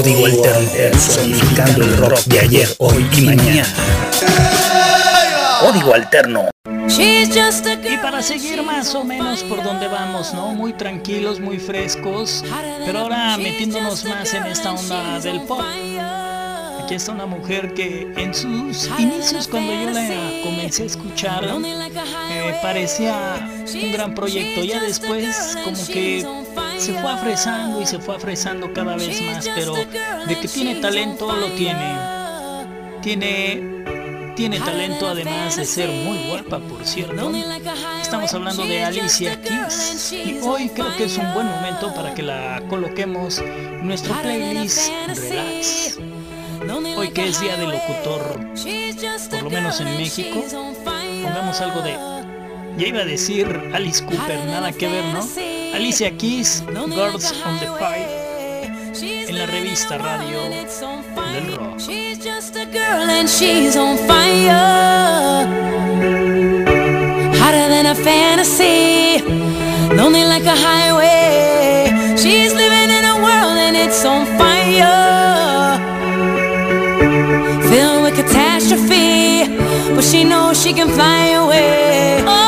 Código 0.05 0.27
Alterno, 0.27 0.99
sonificando 0.99 1.83
el 1.83 1.97
rock 1.97 2.19
de 2.25 2.39
ayer, 2.39 2.69
hoy 2.77 3.09
y 3.17 3.21
mañana. 3.21 3.65
Código 5.61 5.95
Alterno. 5.95 6.47
She's 6.87 7.29
just 7.29 7.65
a 7.65 7.73
Y 7.73 7.77
girl 7.77 8.01
para 8.03 8.21
seguir 8.21 8.61
más 8.61 8.93
o 8.93 9.03
menos 9.03 9.41
por 9.41 9.63
donde 9.63 9.87
vamos, 9.87 10.31
¿no? 10.35 10.53
Muy 10.53 10.73
tranquilos, 10.73 11.39
muy 11.39 11.57
frescos, 11.57 12.43
pero 12.85 12.99
ahora 12.99 13.35
metiéndonos 13.37 14.05
más 14.05 14.31
en 14.35 14.43
esta 14.45 14.73
onda 14.73 15.19
del 15.19 15.41
pop. 15.41 15.61
Aquí 16.83 16.93
está 16.93 17.11
una 17.11 17.25
mujer 17.25 17.73
que 17.73 18.13
en 18.15 18.31
sus 18.31 18.87
inicios, 18.99 19.47
cuando 19.47 19.73
yo 19.73 19.89
la 19.89 20.31
comencé 20.43 20.83
a 20.83 20.85
escuchar, 20.85 21.43
eh, 22.29 22.59
parecía 22.61 23.49
un 23.73 23.91
gran 23.91 24.13
proyecto. 24.13 24.63
Ya 24.63 24.83
después, 24.83 25.57
como 25.63 25.83
que 25.87 26.23
se 26.77 26.93
fue 26.93 27.11
afresando 27.11 27.81
y 27.81 27.85
se 27.85 27.99
fue 27.99 28.15
afresando 28.15 28.73
cada 28.73 28.95
vez 28.95 29.21
más, 29.21 29.47
pero 29.55 29.73
de 29.75 30.39
que 30.39 30.47
tiene 30.47 30.75
talento, 30.75 31.35
lo 31.35 31.47
tiene. 31.51 31.95
Tiene 33.01 33.75
tiene 34.35 34.59
talento 34.59 35.07
además 35.07 35.55
de 35.55 35.65
ser 35.65 35.89
muy 35.89 36.27
guapa, 36.27 36.59
por 36.59 36.85
cierto. 36.85 37.31
Estamos 38.01 38.33
hablando 38.33 38.65
de 38.65 38.83
Alicia 38.83 39.41
Keys. 39.41 40.11
y 40.11 40.39
hoy 40.43 40.69
creo 40.69 40.95
que 40.97 41.05
es 41.05 41.17
un 41.17 41.33
buen 41.33 41.47
momento 41.47 41.93
para 41.93 42.13
que 42.13 42.21
la 42.21 42.61
coloquemos 42.69 43.39
en 43.39 43.87
nuestro 43.87 44.13
playlist 44.21 44.89
Relax. 45.07 45.99
Hoy 46.97 47.11
que 47.11 47.29
es 47.29 47.39
día 47.39 47.55
del 47.57 47.69
locutor, 47.69 48.39
por 49.29 49.43
lo 49.43 49.49
menos 49.49 49.79
en 49.79 49.97
México, 49.97 50.43
pongamos 51.23 51.61
algo 51.61 51.81
de... 51.81 51.97
Ya 52.77 52.87
iba 52.87 53.01
a 53.01 53.05
decir 53.05 53.71
Alice 53.73 54.03
Cooper, 54.03 54.45
nada 54.47 54.73
que 54.73 54.87
ver, 54.87 55.05
¿no? 55.13 55.25
Alicia 55.75 56.09
Keys, 56.11 56.63
Girls 56.67 57.33
on 57.45 57.59
the 57.59 57.65
Fire, 57.77 58.71
en 59.27 59.37
la 59.37 59.45
revista 59.45 59.97
Radio 59.97 60.39
del 60.47 61.57
Rock. 61.57 61.79
She's 61.81 62.17
just 62.17 62.55
a 62.55 62.65
girl 62.65 63.09
and 63.09 63.27
she's 63.27 63.75
on 63.75 63.97
fire. 64.07 65.45
Hotter 67.41 67.67
than 67.67 67.87
a 67.87 67.95
fantasy, 67.95 69.21
lonely 69.97 70.23
like 70.23 70.45
a 70.45 70.55
highway. 70.55 71.91
She's 72.15 72.53
living 72.53 72.89
in 72.97 73.03
a 73.03 73.15
world 73.17 73.57
and 73.57 73.75
it's 73.75 74.05
on 74.05 74.25
fire. 74.37 75.77
Filled 77.69 78.03
with 78.03 78.15
catastrophe, 78.15 79.45
but 79.93 80.05
she 80.05 80.23
knows 80.23 80.57
she 80.63 80.71
can 80.71 80.87
fly 80.87 81.31
away. 81.43 82.23
Oh, 82.25 82.44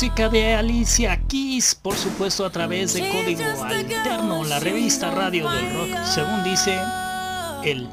música 0.00 0.30
de 0.30 0.54
Alicia 0.54 1.20
Keys, 1.28 1.74
por 1.74 1.94
supuesto 1.94 2.46
a 2.46 2.50
través 2.50 2.94
de 2.94 3.06
Código 3.10 3.44
Alterno, 3.62 4.44
la 4.44 4.58
revista 4.58 5.10
Radio 5.10 5.46
del 5.50 5.74
Rock, 5.74 5.90
según 6.06 6.42
dice 6.42 6.74
él. 7.64 7.86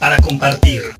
Para 0.00 0.16
compartir. 0.22 0.96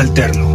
Alterno. 0.00 0.54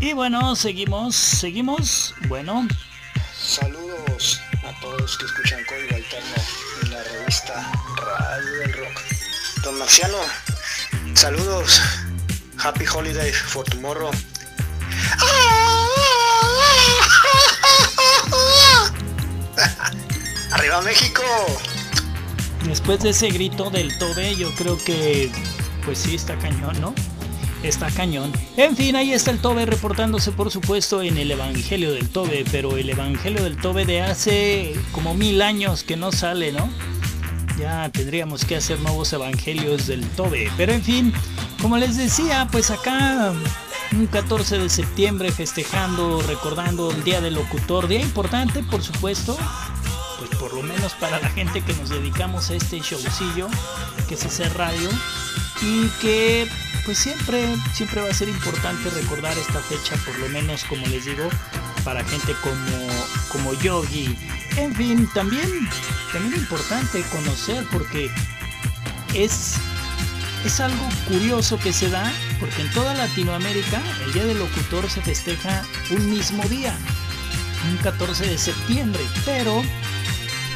Y 0.00 0.12
bueno, 0.14 0.56
seguimos, 0.56 1.14
seguimos. 1.14 2.16
Bueno. 2.26 2.66
Saludos 3.40 4.40
a 4.64 4.72
todos 4.80 5.16
que 5.16 5.26
escuchan 5.26 5.60
Código 5.68 5.94
Alterno 5.94 6.34
en 6.82 6.90
la 6.90 7.04
revista 7.04 7.70
Radio 7.96 8.58
del 8.58 8.72
Rock. 8.72 9.00
Don 9.62 9.78
Marciano, 9.78 10.18
saludos. 11.14 11.80
Happy 12.58 12.86
Holiday 12.92 13.30
for 13.32 13.64
Tomorrow. 13.64 14.10
¡Arriba 20.50 20.80
México! 20.82 21.22
Después 22.64 23.00
de 23.00 23.10
ese 23.10 23.28
grito 23.30 23.70
del 23.70 23.96
Tobe, 23.98 24.36
yo 24.36 24.50
creo 24.54 24.76
que 24.76 25.30
pues 25.84 25.98
sí 25.98 26.14
está 26.14 26.36
cañón, 26.38 26.80
¿no? 26.80 26.94
Está 27.62 27.90
cañón. 27.90 28.32
En 28.56 28.76
fin, 28.76 28.96
ahí 28.96 29.12
está 29.12 29.30
el 29.30 29.38
Tobe 29.38 29.66
reportándose, 29.66 30.32
por 30.32 30.50
supuesto, 30.50 31.02
en 31.02 31.18
el 31.18 31.30
Evangelio 31.30 31.92
del 31.92 32.08
Tobe, 32.08 32.44
pero 32.50 32.76
el 32.76 32.88
Evangelio 32.88 33.42
del 33.42 33.56
Tobe 33.56 33.84
de 33.84 34.02
hace 34.02 34.74
como 34.92 35.14
mil 35.14 35.42
años 35.42 35.82
que 35.82 35.96
no 35.96 36.12
sale, 36.12 36.52
¿no? 36.52 36.70
Ya 37.58 37.90
tendríamos 37.90 38.44
que 38.44 38.56
hacer 38.56 38.80
nuevos 38.80 39.12
evangelios 39.12 39.86
del 39.86 40.06
Tobe. 40.10 40.50
Pero 40.56 40.72
en 40.72 40.82
fin, 40.82 41.12
como 41.60 41.76
les 41.76 41.96
decía, 41.98 42.48
pues 42.50 42.70
acá 42.70 43.32
un 43.92 44.06
14 44.06 44.58
de 44.58 44.68
septiembre 44.68 45.30
festejando, 45.30 46.22
recordando 46.22 46.90
el 46.90 47.02
Día 47.04 47.20
del 47.20 47.34
Locutor, 47.34 47.88
día 47.88 48.00
importante 48.00 48.62
por 48.62 48.82
supuesto, 48.82 49.36
pues 49.36 49.79
por 50.40 50.54
lo 50.54 50.62
menos 50.62 50.94
para 50.94 51.20
la 51.20 51.28
gente 51.28 51.60
que 51.60 51.74
nos 51.74 51.90
dedicamos 51.90 52.50
a 52.50 52.54
este 52.54 52.80
showcillo, 52.80 53.46
que 54.08 54.14
es 54.14 54.24
hacer 54.24 54.52
radio, 54.56 54.88
y 55.60 55.86
que 56.00 56.48
pues 56.86 56.96
siempre, 56.98 57.46
siempre 57.74 58.00
va 58.00 58.08
a 58.08 58.14
ser 58.14 58.30
importante 58.30 58.88
recordar 58.90 59.36
esta 59.36 59.60
fecha, 59.60 59.96
por 60.06 60.18
lo 60.18 60.28
menos 60.30 60.64
como 60.64 60.86
les 60.86 61.04
digo, 61.04 61.28
para 61.84 62.02
gente 62.04 62.34
como, 62.42 62.88
como 63.28 63.52
Yogi. 63.60 64.16
En 64.56 64.74
fin, 64.74 65.08
también, 65.12 65.68
también 66.10 66.40
importante 66.40 67.02
conocer 67.12 67.64
porque 67.70 68.10
es 69.14 69.56
es 70.44 70.58
algo 70.58 70.88
curioso 71.06 71.58
que 71.58 71.70
se 71.70 71.90
da 71.90 72.10
porque 72.38 72.62
en 72.62 72.70
toda 72.70 72.94
Latinoamérica 72.94 73.82
el 74.06 74.12
Día 74.14 74.24
del 74.24 74.38
Locutor 74.38 74.88
se 74.88 75.02
festeja 75.02 75.62
un 75.90 76.08
mismo 76.08 76.42
día, 76.44 76.74
un 77.70 77.76
14 77.78 78.26
de 78.26 78.38
septiembre, 78.38 79.02
pero, 79.26 79.62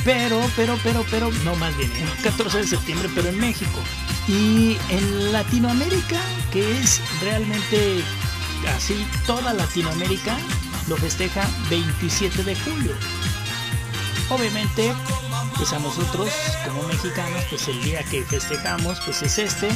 pero, 0.04 0.40
pero, 0.54 0.78
pero, 0.82 1.04
pero, 1.10 1.30
no 1.44 1.56
más 1.56 1.76
bien, 1.76 1.90
el 1.96 2.22
14 2.22 2.58
de 2.58 2.66
septiembre, 2.66 3.08
pero 3.14 3.28
en 3.28 3.38
México. 3.38 3.80
Y 4.28 4.76
en 4.90 5.32
Latinoamérica, 5.32 6.20
que 6.52 6.78
es 6.78 7.00
realmente 7.20 8.02
así, 8.76 9.06
toda 9.26 9.52
Latinoamérica 9.54 10.36
lo 10.88 10.96
festeja 10.96 11.48
27 11.70 12.42
de 12.44 12.54
julio. 12.56 12.92
Obviamente, 14.30 14.92
pues 15.56 15.72
a 15.72 15.78
nosotros 15.78 16.30
como 16.66 16.82
mexicanos, 16.84 17.44
pues 17.50 17.68
el 17.68 17.82
día 17.82 18.02
que 18.04 18.22
festejamos, 18.24 19.00
pues 19.00 19.22
es 19.22 19.38
este, 19.38 19.68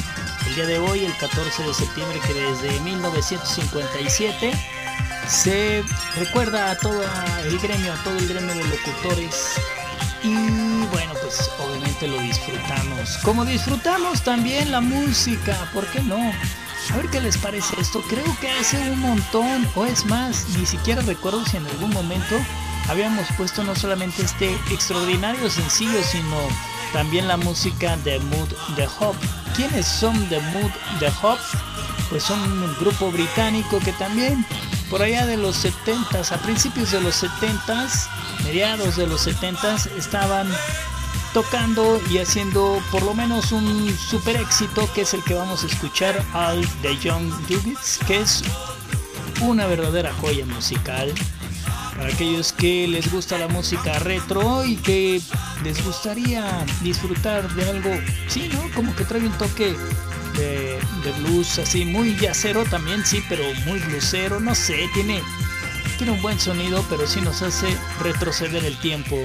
el 0.47 0.55
día 0.55 0.65
de 0.65 0.79
hoy, 0.79 1.05
el 1.05 1.15
14 1.17 1.63
de 1.63 1.73
septiembre, 1.73 2.19
que 2.25 2.33
desde 2.33 2.79
1957 2.81 4.51
se 5.27 5.83
recuerda 6.15 6.71
a 6.71 6.77
todo 6.77 7.03
el 7.45 7.59
gremio, 7.59 7.93
a 7.93 8.03
todo 8.03 8.17
el 8.17 8.27
gremio 8.27 8.55
de 8.55 8.63
locutores. 8.65 9.59
Y 10.23 10.33
bueno, 10.91 11.13
pues 11.21 11.49
obviamente 11.59 12.07
lo 12.07 12.19
disfrutamos. 12.21 13.17
Como 13.23 13.45
disfrutamos 13.45 14.21
también 14.21 14.71
la 14.71 14.81
música, 14.81 15.55
¿por 15.73 15.85
qué 15.87 16.01
no? 16.01 16.17
A 16.91 16.97
ver 16.97 17.07
qué 17.09 17.21
les 17.21 17.37
parece 17.37 17.79
esto. 17.79 18.01
Creo 18.09 18.25
que 18.41 18.49
hace 18.51 18.77
un 18.91 18.99
montón, 18.99 19.67
o 19.75 19.85
es 19.85 20.05
más, 20.05 20.45
ni 20.57 20.65
siquiera 20.65 21.01
recuerdo 21.01 21.45
si 21.45 21.57
en 21.57 21.67
algún 21.67 21.91
momento 21.91 22.35
habíamos 22.89 23.27
puesto 23.37 23.63
no 23.63 23.75
solamente 23.75 24.23
este 24.23 24.53
extraordinario 24.71 25.49
sencillo, 25.49 26.03
sino 26.03 26.37
también 26.91 27.27
la 27.27 27.37
música 27.37 27.95
de 27.97 28.19
Mood 28.19 28.49
the 28.75 28.87
Hop. 28.99 29.15
¿Quiénes 29.55 29.85
son 29.85 30.27
The 30.29 30.39
Mood 30.39 30.71
the 30.99 31.11
Hop? 31.21 31.37
Pues 32.09 32.23
son 32.23 32.41
un 32.41 32.75
grupo 32.79 33.11
británico 33.11 33.79
que 33.79 33.93
también 33.93 34.45
por 34.89 35.03
allá 35.03 35.27
de 35.27 35.37
los 35.37 35.63
70s, 35.63 36.31
a 36.31 36.37
principios 36.37 36.91
de 36.91 36.99
los 37.01 37.23
70s, 37.23 38.07
mediados 38.43 38.95
de 38.95 39.07
los 39.07 39.27
70s, 39.27 39.89
estaban 39.97 40.47
tocando 41.33 42.01
y 42.09 42.17
haciendo 42.17 42.81
por 42.91 43.03
lo 43.03 43.13
menos 43.13 43.51
un 43.51 43.95
super 43.97 44.35
éxito 44.35 44.89
que 44.93 45.01
es 45.01 45.13
el 45.13 45.23
que 45.23 45.35
vamos 45.35 45.63
a 45.63 45.67
escuchar 45.67 46.23
al 46.33 46.67
The 46.81 46.97
Young 46.97 47.29
Dugits, 47.47 47.99
que 48.07 48.21
es 48.21 48.43
una 49.41 49.67
verdadera 49.67 50.11
joya 50.13 50.45
musical 50.45 51.13
para 51.95 52.13
aquellos 52.13 52.53
que 52.53 52.87
les 52.87 53.11
gusta 53.11 53.37
la 53.37 53.47
música 53.47 53.99
retro 53.99 54.63
y 54.63 54.77
que 54.77 55.21
les 55.63 55.83
gustaría 55.83 56.65
disfrutar 56.81 57.53
de 57.55 57.69
algo, 57.69 57.91
sí, 58.27 58.49
¿no? 58.53 58.73
Como 58.73 58.95
que 58.95 59.03
trae 59.03 59.21
un 59.21 59.37
toque 59.37 59.75
de, 60.37 60.79
blues 61.23 61.59
así, 61.59 61.83
muy 61.83 62.15
yacero 62.15 62.63
también, 62.65 63.05
sí, 63.05 63.21
pero 63.27 63.43
muy 63.65 63.79
bluesero, 63.79 64.39
no 64.39 64.55
sé, 64.55 64.89
tiene, 64.93 65.21
tiene 65.99 66.13
un 66.13 66.21
buen 66.21 66.39
sonido, 66.39 66.81
pero 66.89 67.05
sí 67.05 67.19
nos 67.19 67.41
hace 67.41 67.67
retroceder 68.01 68.63
el 68.63 68.79
tiempo. 68.79 69.17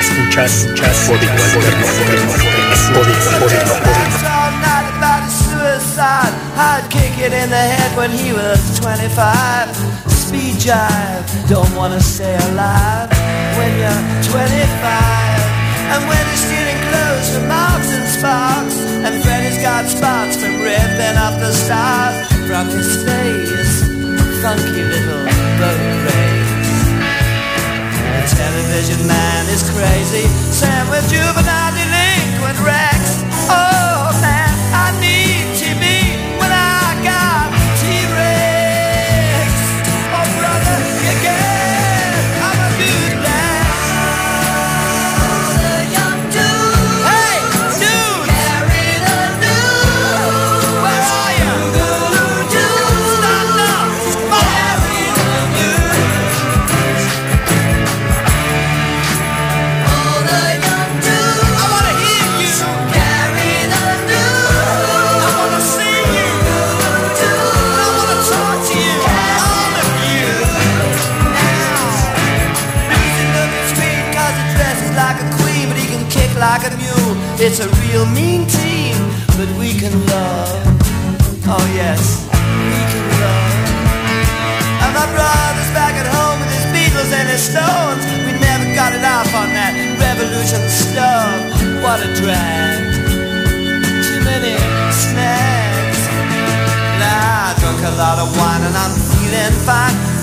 Escuchas, 0.00 0.66
escuchas, 0.66 1.08
I'd 6.56 6.86
kick 6.90 7.18
it 7.18 7.32
in 7.32 7.48
the 7.48 7.56
head 7.56 7.96
when 7.96 8.10
he 8.10 8.34
was 8.34 8.78
25. 8.80 9.74
Speed 10.10 10.56
jive, 10.60 11.48
don't 11.48 11.74
wanna 11.74 12.00
stay 12.00 12.36
alive 12.50 13.08
when 13.56 13.78
you're 13.78 14.02
25. 14.30 15.44
And 15.86 16.08
when 16.08 16.18
you're 16.26 16.36
stealing 16.36 16.63
from 17.34 17.48
Marks 17.48 17.90
and 17.90 18.06
Sparks, 18.06 18.76
and 19.02 19.22
Freddy's 19.24 19.58
got 19.58 19.86
spots 19.86 20.36
from 20.36 20.54
ripping 20.62 21.16
off 21.18 21.34
the 21.40 21.50
stars 21.50 22.14
from 22.46 22.68
his 22.70 23.02
face. 23.02 23.82
Funky 24.40 24.82
little 24.86 25.26
boat 25.58 25.82
race. 26.06 26.74
The 28.14 28.36
television 28.38 29.06
man 29.08 29.42
is 29.50 29.62
crazy, 29.68 30.26
Sam 30.54 30.88
with 30.90 31.10
juvenile 31.10 31.72
delinquent 31.74 32.58
Rex. 32.62 32.93
It's 77.46 77.60
a 77.60 77.68
real 77.84 78.06
mean 78.16 78.48
team, 78.48 78.96
but 79.36 79.44
we 79.60 79.76
can 79.76 79.92
love. 80.08 80.64
Oh 81.44 81.66
yes, 81.76 82.24
we 82.32 82.80
can 82.88 83.04
love. 83.20 83.52
And 84.80 84.92
my 84.96 85.04
brother's 85.12 85.68
back 85.76 85.92
at 85.92 86.08
home 86.08 86.40
with 86.40 86.48
his 86.56 86.64
Beatles 86.72 87.12
and 87.12 87.28
his 87.28 87.44
Stones. 87.44 88.00
We 88.24 88.32
never 88.40 88.64
got 88.72 88.96
it 88.96 89.04
off 89.04 89.28
on 89.36 89.52
that 89.52 89.76
revolution 89.76 90.64
stuff. 90.72 91.36
What 91.84 92.00
a 92.00 92.08
drag. 92.16 92.80
Too 93.12 94.24
many 94.24 94.56
snags. 94.88 96.00
Now 96.96 97.52
I 97.52 97.60
drunk 97.60 97.84
a 97.84 97.92
lot 98.00 98.24
of 98.24 98.32
wine 98.40 98.64
and 98.64 98.72
I'm 98.72 98.96
feeling 99.12 99.52
fine. 99.68 100.13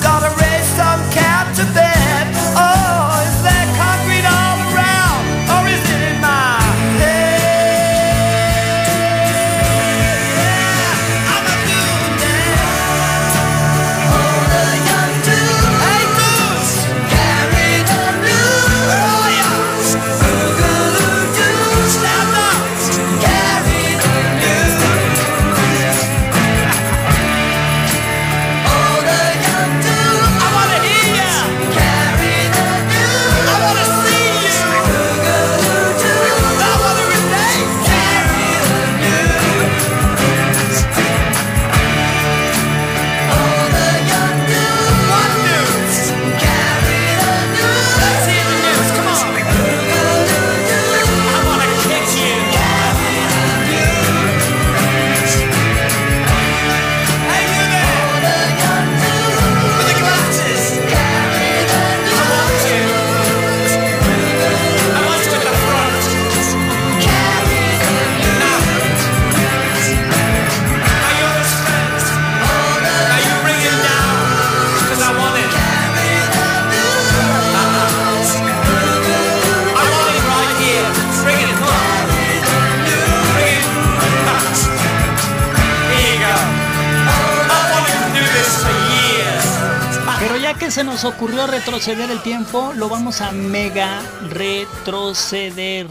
Ya 90.51 90.57
que 90.57 90.71
se 90.71 90.83
nos 90.83 91.05
ocurrió 91.05 91.47
retroceder 91.47 92.09
el 92.11 92.21
tiempo, 92.21 92.73
lo 92.75 92.89
vamos 92.89 93.21
a 93.21 93.31
mega 93.31 94.01
retroceder. 94.29 95.87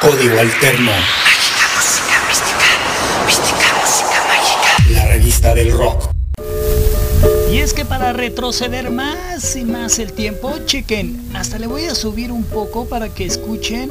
Código 0.00 0.38
Alterno. 0.38 0.92
La 4.90 5.06
revista 5.06 5.54
del 5.54 5.72
rock. 5.72 6.10
Y 7.50 7.58
es 7.58 7.72
que 7.72 7.84
para 7.84 8.12
retroceder 8.12 8.90
más 8.90 9.56
y 9.56 9.64
más 9.64 9.98
el 9.98 10.12
tiempo, 10.12 10.54
chequen, 10.64 11.30
hasta 11.34 11.58
le 11.58 11.66
voy 11.66 11.86
a 11.86 11.94
subir 11.94 12.30
un 12.30 12.44
poco 12.44 12.88
para 12.88 13.08
que 13.08 13.24
escuchen, 13.24 13.90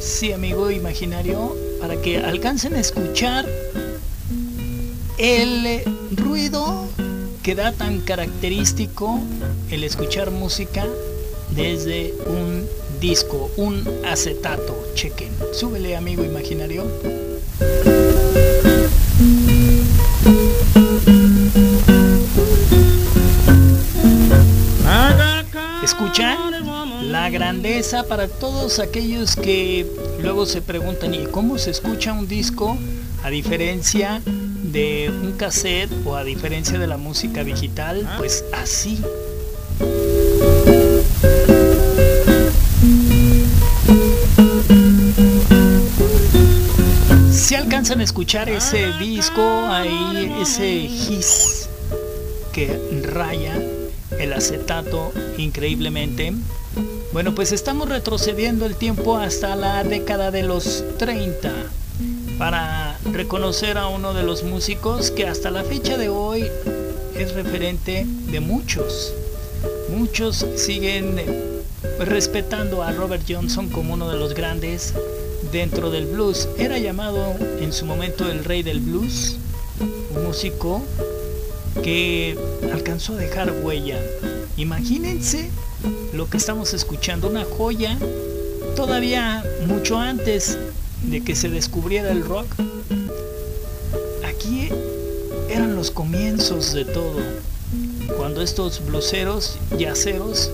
sí 0.00 0.32
amigo 0.32 0.70
imaginario, 0.70 1.56
para 1.80 1.96
que 1.96 2.18
alcancen 2.18 2.74
a 2.74 2.80
escuchar 2.80 3.46
el 5.18 5.82
ruido 6.10 6.88
que 7.44 7.54
da 7.54 7.72
tan 7.72 8.00
característico 8.00 9.20
el 9.70 9.84
escuchar 9.84 10.30
música 10.30 10.86
desde 11.50 12.14
un 12.26 12.66
disco, 13.02 13.50
un 13.58 13.86
acetato, 14.06 14.74
chequen, 14.94 15.30
súbele 15.52 15.94
amigo 15.94 16.24
imaginario. 16.24 16.86
¿Escuchan? 25.82 26.38
La 27.12 27.28
grandeza 27.28 28.04
para 28.04 28.26
todos 28.26 28.78
aquellos 28.78 29.36
que 29.36 29.86
luego 30.22 30.46
se 30.46 30.62
preguntan 30.62 31.12
¿y 31.12 31.26
cómo 31.26 31.58
se 31.58 31.72
escucha 31.72 32.14
un 32.14 32.26
disco 32.26 32.78
a 33.22 33.28
diferencia 33.28 34.22
de 34.64 35.10
un 35.10 35.32
cassette 35.32 35.90
o 36.04 36.16
a 36.16 36.24
diferencia 36.24 36.78
de 36.78 36.86
la 36.86 36.96
música 36.96 37.44
digital? 37.44 38.08
Pues 38.18 38.44
así. 38.52 39.00
Si 47.30 47.54
alcanzan 47.54 48.00
a 48.00 48.04
escuchar 48.04 48.48
ese 48.48 48.92
disco, 48.98 49.42
ahí 49.42 50.34
ese 50.40 50.66
hiss 50.66 51.68
que 52.52 52.80
raya 53.12 53.54
el 54.18 54.32
acetato 54.32 55.12
increíblemente. 55.36 56.32
Bueno, 57.12 57.34
pues 57.34 57.52
estamos 57.52 57.88
retrocediendo 57.88 58.64
el 58.64 58.76
tiempo 58.76 59.18
hasta 59.18 59.54
la 59.56 59.84
década 59.84 60.30
de 60.30 60.42
los 60.42 60.84
30 60.98 61.52
para 62.38 62.98
reconocer 63.12 63.78
a 63.78 63.88
uno 63.88 64.14
de 64.14 64.22
los 64.22 64.42
músicos 64.42 65.10
que 65.10 65.26
hasta 65.26 65.50
la 65.50 65.64
fecha 65.64 65.96
de 65.96 66.08
hoy 66.08 66.44
es 67.16 67.34
referente 67.34 68.06
de 68.30 68.40
muchos. 68.40 69.14
Muchos 69.90 70.44
siguen 70.56 71.16
respetando 72.00 72.82
a 72.82 72.92
Robert 72.92 73.22
Johnson 73.28 73.68
como 73.68 73.94
uno 73.94 74.10
de 74.10 74.18
los 74.18 74.34
grandes 74.34 74.94
dentro 75.52 75.90
del 75.90 76.06
blues. 76.06 76.48
Era 76.58 76.78
llamado 76.78 77.34
en 77.60 77.72
su 77.72 77.86
momento 77.86 78.30
el 78.30 78.44
rey 78.44 78.62
del 78.62 78.80
blues, 78.80 79.36
un 80.14 80.24
músico 80.24 80.82
que 81.82 82.36
alcanzó 82.72 83.14
a 83.14 83.16
dejar 83.16 83.52
huella. 83.62 84.00
Imagínense 84.56 85.50
lo 86.12 86.28
que 86.28 86.36
estamos 86.36 86.74
escuchando, 86.74 87.28
una 87.28 87.44
joya 87.44 87.98
todavía 88.74 89.44
mucho 89.66 89.98
antes 89.98 90.58
de 91.10 91.22
que 91.22 91.34
se 91.34 91.48
descubriera 91.48 92.10
el 92.10 92.24
rock. 92.24 92.46
Aquí 94.24 94.68
eran 95.48 95.76
los 95.76 95.90
comienzos 95.90 96.72
de 96.72 96.84
todo, 96.84 97.20
cuando 98.16 98.42
estos 98.42 98.84
bluseros, 98.84 99.58
yaceros, 99.78 100.50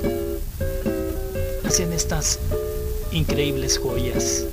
hacían 1.65 1.93
estas 1.93 2.39
increíbles 3.13 3.79
joyas. 3.79 4.45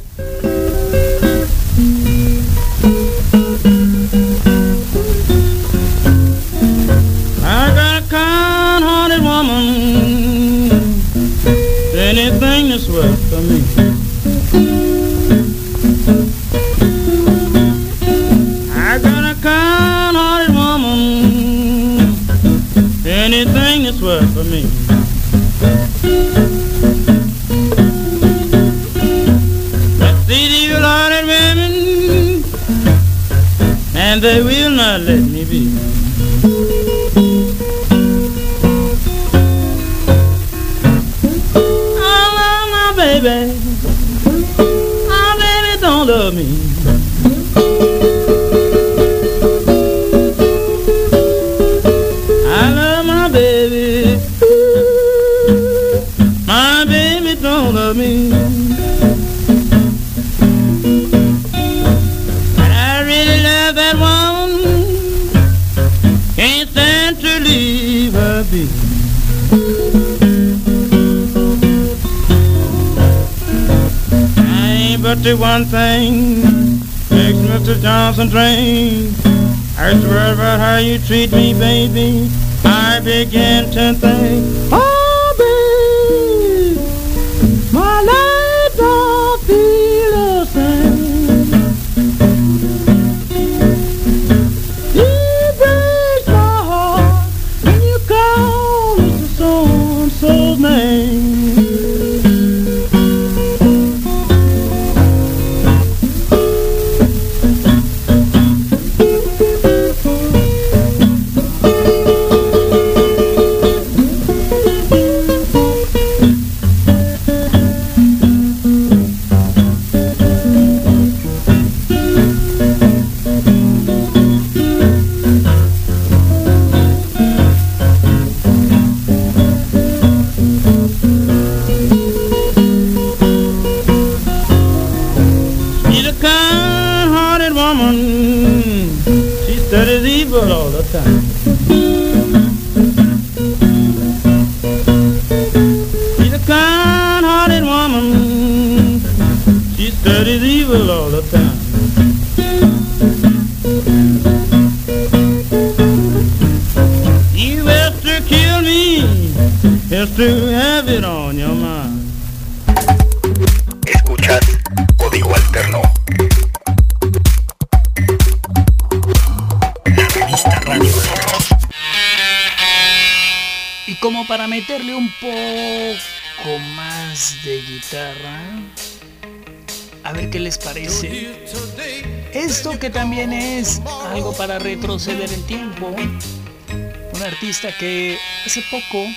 Que 187.80 188.17
hace 188.45 188.61
poco, 188.63 189.07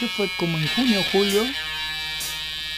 que 0.00 0.06
fue 0.08 0.28
como 0.38 0.58
en 0.58 0.66
junio, 0.68 1.02
julio. 1.12 1.44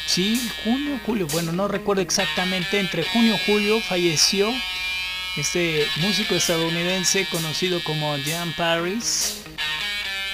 Sí, 0.06 0.40
junio, 0.64 0.98
julio. 1.04 1.26
Bueno, 1.28 1.52
no 1.52 1.68
recuerdo 1.68 2.02
exactamente. 2.02 2.78
Entre 2.80 3.02
junio 3.04 3.34
y 3.34 3.44
julio 3.46 3.80
falleció 3.80 4.52
este 5.36 5.86
músico 5.98 6.34
estadounidense 6.34 7.26
conocido 7.26 7.82
como 7.84 8.16
Jan 8.24 8.52
Paris 8.54 9.34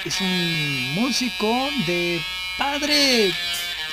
es 0.05 0.21
un 0.21 0.93
músico 0.93 1.69
de 1.87 2.21
padre. 2.57 3.33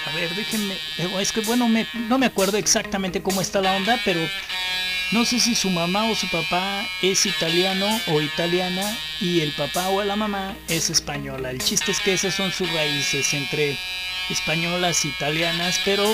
A 0.07 0.15
ver, 0.15 0.35
déjenme. 0.35 0.75
eh, 0.99 1.09
Es 1.21 1.33
que 1.33 1.41
bueno, 1.41 1.69
me- 1.69 1.87
no 2.09 2.19
me 2.19 2.27
acuerdo 2.27 2.57
exactamente 2.59 3.23
cómo 3.23 3.41
está 3.41 3.61
la 3.61 3.73
onda, 3.73 3.99
pero 4.05 4.21
no 5.13 5.27
sé 5.27 5.41
si 5.41 5.55
su 5.55 5.69
mamá 5.69 6.05
o 6.07 6.15
su 6.15 6.27
papá 6.29 6.87
es 7.03 7.27
italiano 7.27 7.87
o 8.09 8.23
italiana 8.23 8.97
y 9.21 9.41
el 9.41 9.53
papá 9.53 9.89
o 9.91 10.03
la 10.03 10.17
mamá 10.17 10.57
es 10.69 10.89
española. 10.89 11.51
El 11.51 11.63
chiste 11.63 11.93
es 11.93 12.01
que 12.01 12.15
esas 12.15 12.35
son 12.35 12.51
sus 12.51 12.73
raíces 12.73 13.35
entre 13.35 13.77
españolas 14.31 15.05
italianas, 15.05 15.79
pero 15.85 16.11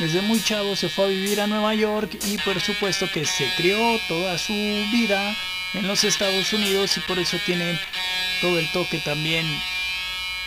desde 0.00 0.22
muy 0.22 0.42
chavo 0.42 0.74
se 0.74 0.88
fue 0.88 1.04
a 1.04 1.08
vivir 1.08 1.40
a 1.40 1.46
Nueva 1.46 1.74
York 1.74 2.10
y 2.26 2.38
por 2.38 2.60
supuesto 2.60 3.08
que 3.12 3.24
se 3.24 3.48
crió 3.56 3.78
toda 4.08 4.36
su 4.36 4.52
vida 4.52 5.36
en 5.74 5.86
los 5.86 6.02
Estados 6.02 6.52
Unidos 6.52 6.96
y 6.96 7.00
por 7.00 7.20
eso 7.20 7.36
tiene 7.46 7.78
todo 8.40 8.58
el 8.58 8.70
toque 8.72 8.98
también 8.98 9.46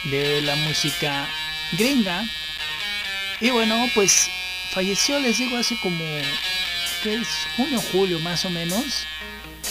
de 0.05 0.41
la 0.41 0.55
música 0.57 1.29
gringa. 1.77 2.25
Y 3.39 3.49
bueno, 3.51 3.87
pues 3.95 4.29
falleció, 4.71 5.19
les 5.19 5.37
digo, 5.37 5.55
hace 5.55 5.77
como, 5.77 6.03
¿qué 7.03 7.15
es? 7.15 7.27
Junio, 7.57 7.81
julio 7.91 8.19
más 8.19 8.45
o 8.45 8.49
menos, 8.49 9.05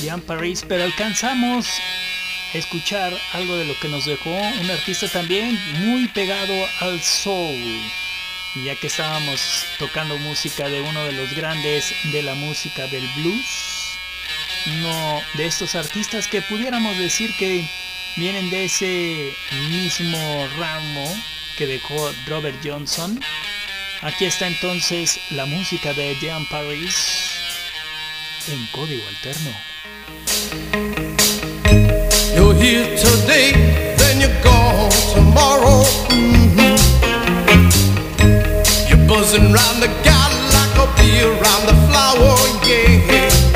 Jean 0.03 0.21
Paris, 0.21 0.65
pero 0.69 0.85
alcanzamos 0.85 1.67
a 2.53 2.59
escuchar 2.59 3.13
algo 3.33 3.57
de 3.57 3.65
lo 3.65 3.79
que 3.81 3.89
nos 3.89 4.05
dejó 4.05 4.31
un 4.31 4.71
artista 4.71 5.09
también 5.09 5.59
muy 5.81 6.09
pegado 6.09 6.53
al 6.81 7.01
soul. 7.01 7.81
Ya 8.67 8.77
que 8.77 8.89
estábamos 8.89 9.65
tocando 9.79 10.19
música 10.19 10.69
de 10.69 10.83
uno 10.83 11.05
de 11.05 11.13
los 11.13 11.35
grandes 11.35 11.95
de 12.13 12.23
la 12.23 12.35
música 12.35 12.87
del 12.89 13.09
blues, 13.17 13.97
uno 14.67 15.23
de 15.35 15.47
estos 15.47 15.75
artistas 15.75 16.29
que 16.29 16.43
pudiéramos 16.43 16.99
decir 16.99 17.35
que 17.39 17.67
vienen 18.17 18.51
de 18.51 18.67
ese 18.67 19.33
mismo 19.71 20.49
ramo 20.59 21.17
que 21.57 21.67
dejó 21.67 22.13
Robert 22.27 22.59
Johnson. 22.63 23.19
Aquí 24.03 24.25
está 24.25 24.49
entonces 24.49 25.21
la 25.31 25.47
música 25.47 25.95
de 25.95 26.17
Jean 26.21 26.45
Paris 26.47 27.31
en 28.49 28.67
código 28.73 29.01
alterno. 29.07 29.53
You're 32.35 32.53
here 32.57 32.97
today, 32.97 33.53
then 33.97 34.21
you're 34.21 34.43
gone 34.43 34.91
tomorrow. 35.15 35.85
Mhm. 36.11 36.77
You're 38.89 39.07
buzzing 39.07 39.53
round 39.53 39.81
the 39.81 39.91
gal 40.03 40.33
like 40.51 40.77
a 40.79 40.87
bee 40.97 41.23
around 41.23 41.67
the 41.69 41.77
flower, 41.87 42.37
yeah. 42.67 43.52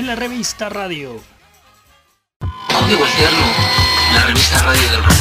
En 0.00 0.06
la 0.06 0.16
revista 0.16 0.70
Radio. 0.70 1.20
La 4.14 4.24
revista 4.26 4.62
Radio 4.62 4.90
del 4.92 5.04
Rock. 5.04 5.14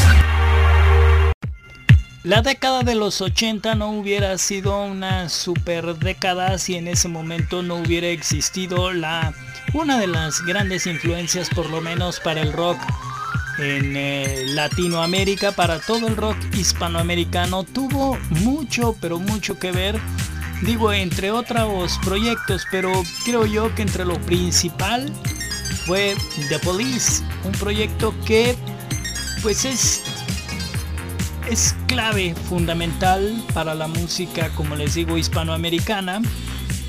La 2.23 2.41
década 2.41 2.83
de 2.83 2.95
los 2.95 3.19
80 3.19 3.75
no 3.75 3.91
hubiera 3.91 4.37
sido 4.37 4.81
una 4.81 5.27
super 5.27 5.95
década 5.97 6.57
si 6.59 6.75
en 6.75 6.87
ese 6.87 7.09
momento 7.09 7.61
no 7.61 7.75
hubiera 7.75 8.07
existido 8.07 8.93
la 8.93 9.33
una 9.73 9.99
de 9.99 10.07
las 10.07 10.39
grandes 10.45 10.87
influencias 10.87 11.49
por 11.49 11.69
lo 11.69 11.81
menos 11.81 12.21
para 12.21 12.39
el 12.41 12.53
rock 12.53 12.79
en 13.57 13.97
eh, 13.97 14.45
Latinoamérica, 14.45 15.51
para 15.51 15.79
todo 15.79 16.07
el 16.07 16.15
rock 16.15 16.37
hispanoamericano, 16.53 17.65
tuvo 17.65 18.17
mucho, 18.29 18.95
pero 19.01 19.19
mucho 19.19 19.59
que 19.59 19.73
ver, 19.73 19.99
digo, 20.61 20.91
entre 20.93 21.31
otros 21.31 21.99
proyectos, 22.03 22.65
pero 22.71 22.91
creo 23.23 23.45
yo 23.45 23.73
que 23.75 23.81
entre 23.81 24.05
lo 24.05 24.19
principal 24.21 25.11
fue 25.85 26.15
The 26.49 26.59
Police, 26.59 27.23
un 27.43 27.51
proyecto 27.53 28.13
que 28.25 28.55
pues 29.41 29.65
es 29.65 30.01
es 31.49 31.75
clave 31.87 32.35
fundamental 32.47 33.43
para 33.55 33.73
la 33.73 33.87
música, 33.87 34.49
como 34.49 34.75
les 34.75 34.93
digo, 34.93 35.17
hispanoamericana, 35.17 36.21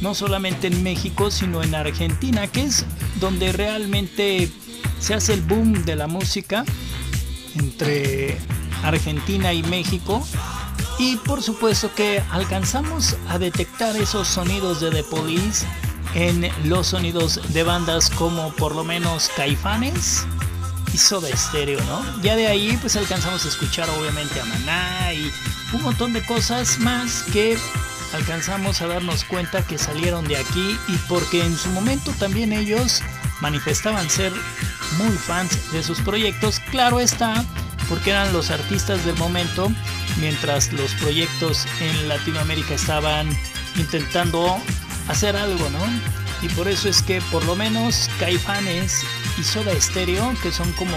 no 0.02 0.14
solamente 0.14 0.66
en 0.66 0.82
México, 0.82 1.30
sino 1.30 1.62
en 1.62 1.74
Argentina, 1.74 2.46
que 2.46 2.64
es 2.64 2.84
donde 3.20 3.52
realmente 3.52 4.50
se 4.98 5.14
hace 5.14 5.32
el 5.32 5.40
boom 5.40 5.84
de 5.84 5.96
la 5.96 6.06
música 6.06 6.64
entre 7.58 8.38
Argentina 8.82 9.52
y 9.52 9.62
México. 9.62 10.26
Y 11.00 11.16
por 11.16 11.42
supuesto 11.42 11.90
que 11.94 12.22
alcanzamos 12.30 13.16
a 13.30 13.38
detectar 13.38 13.96
esos 13.96 14.28
sonidos 14.28 14.82
de 14.82 14.90
The 14.90 15.02
Police 15.02 15.66
en 16.14 16.46
los 16.68 16.88
sonidos 16.88 17.40
de 17.54 17.62
bandas 17.62 18.10
como 18.10 18.52
por 18.52 18.74
lo 18.74 18.84
menos 18.84 19.30
Caifanes 19.34 20.26
y 20.92 20.98
Soda 20.98 21.34
Stereo, 21.34 21.80
¿no? 21.84 22.22
Ya 22.22 22.36
de 22.36 22.48
ahí 22.48 22.76
pues 22.82 22.96
alcanzamos 22.96 23.46
a 23.46 23.48
escuchar 23.48 23.88
obviamente 23.98 24.42
a 24.42 24.44
Maná 24.44 25.14
y 25.14 25.32
un 25.72 25.80
montón 25.80 26.12
de 26.12 26.22
cosas 26.22 26.78
más 26.80 27.22
que 27.32 27.56
alcanzamos 28.12 28.82
a 28.82 28.86
darnos 28.86 29.24
cuenta 29.24 29.66
que 29.66 29.78
salieron 29.78 30.28
de 30.28 30.36
aquí 30.36 30.78
y 30.86 30.96
porque 31.08 31.42
en 31.42 31.56
su 31.56 31.70
momento 31.70 32.12
también 32.18 32.52
ellos 32.52 33.00
manifestaban 33.40 34.10
ser 34.10 34.34
muy 34.98 35.16
fans 35.16 35.72
de 35.72 35.82
sus 35.82 35.98
proyectos, 36.00 36.60
claro 36.70 37.00
está, 37.00 37.42
porque 37.90 38.10
eran 38.10 38.32
los 38.32 38.50
artistas 38.50 39.04
del 39.04 39.16
momento, 39.16 39.70
mientras 40.20 40.72
los 40.72 40.94
proyectos 40.94 41.66
en 41.80 42.08
Latinoamérica 42.08 42.74
estaban 42.74 43.28
intentando 43.76 44.56
hacer 45.08 45.36
algo, 45.36 45.68
¿no? 45.70 45.80
Y 46.40 46.48
por 46.50 46.68
eso 46.68 46.88
es 46.88 47.02
que 47.02 47.20
por 47.32 47.44
lo 47.44 47.56
menos 47.56 48.08
Caifanes 48.20 49.04
y 49.38 49.42
Soda 49.42 49.78
Stereo, 49.78 50.32
que 50.40 50.52
son 50.52 50.70
como 50.74 50.96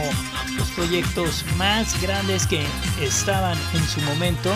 los 0.55 0.69
proyectos 0.69 1.43
más 1.57 1.99
grandes 1.99 2.45
que 2.45 2.63
estaban 3.01 3.57
en 3.73 3.87
su 3.87 3.99
momento, 4.01 4.53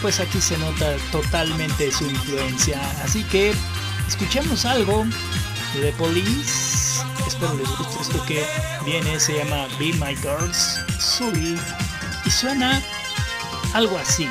pues 0.00 0.20
aquí 0.20 0.40
se 0.40 0.56
nota 0.56 0.94
totalmente 1.10 1.90
su 1.90 2.04
influencia. 2.04 2.80
Así 3.02 3.24
que 3.24 3.52
escuchemos 4.06 4.64
algo 4.64 5.04
de 5.74 5.92
Police. 5.94 6.77
Espero 7.28 7.52
les 7.56 7.68
guste 7.76 8.00
esto 8.00 8.24
que 8.24 8.42
viene, 8.86 9.20
se 9.20 9.36
llama 9.36 9.66
Be 9.78 9.92
My 10.00 10.16
Girls, 10.16 10.80
Sully, 10.98 11.60
y 12.24 12.30
suena 12.30 12.80
algo 13.74 13.98
así. 13.98 14.26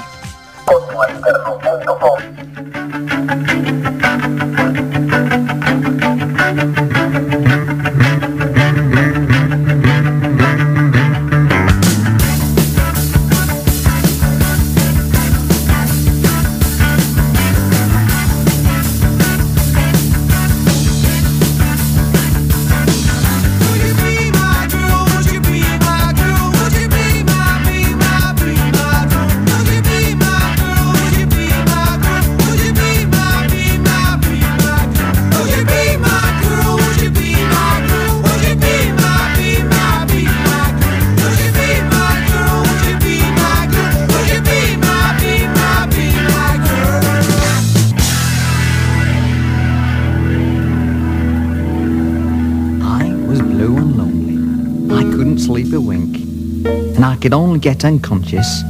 Get 57.62 57.84
unconscious 57.84 58.62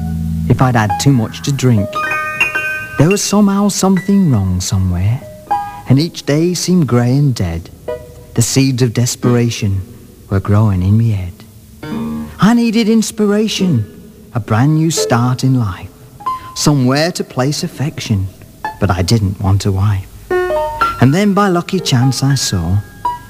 if 0.49 0.61
I'd 0.61 0.75
had 0.75 0.97
too 0.99 1.11
much 1.11 1.43
to 1.43 1.51
drink. 1.51 1.89
There 2.97 3.09
was 3.09 3.21
somehow 3.21 3.67
something 3.67 4.31
wrong 4.31 4.61
somewhere, 4.61 5.21
and 5.89 5.99
each 5.99 6.23
day 6.23 6.53
seemed 6.53 6.87
grey 6.87 7.15
and 7.15 7.35
dead. 7.35 7.69
The 8.33 8.41
seeds 8.41 8.81
of 8.81 8.93
desperation 8.93 9.81
were 10.29 10.39
growing 10.39 10.81
in 10.81 10.97
me 10.97 11.11
head. 11.11 11.33
I 12.39 12.53
needed 12.55 12.87
inspiration, 12.87 13.83
a 14.33 14.39
brand 14.39 14.75
new 14.75 14.89
start 14.89 15.43
in 15.43 15.59
life, 15.59 15.91
somewhere 16.55 17.11
to 17.11 17.23
place 17.23 17.63
affection, 17.63 18.27
but 18.79 18.89
I 18.89 19.01
didn't 19.01 19.41
want 19.41 19.65
a 19.65 19.71
wife. 19.71 20.07
And 21.01 21.13
then 21.13 21.33
by 21.33 21.49
lucky 21.49 21.79
chance 21.81 22.23
I 22.23 22.35
saw, 22.35 22.79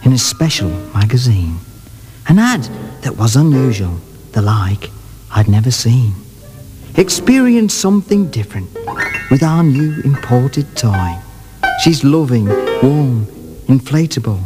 in 0.04 0.14
a 0.14 0.18
special 0.18 0.70
magazine, 0.94 1.58
an 2.30 2.38
ad 2.40 2.64
that 3.02 3.18
was 3.18 3.36
unusual, 3.36 3.98
the 4.34 4.42
like 4.42 4.92
I'd 5.32 5.48
never 5.48 5.72
seen. 5.72 6.14
Experience 6.96 7.74
something 7.74 8.30
different 8.30 8.74
with 9.30 9.44
our 9.44 9.64
new 9.64 10.02
imported 10.04 10.76
toy. 10.76 11.18
She's 11.84 12.04
loving, 12.04 12.48
warm, 12.82 13.26
inflatable, 13.68 14.42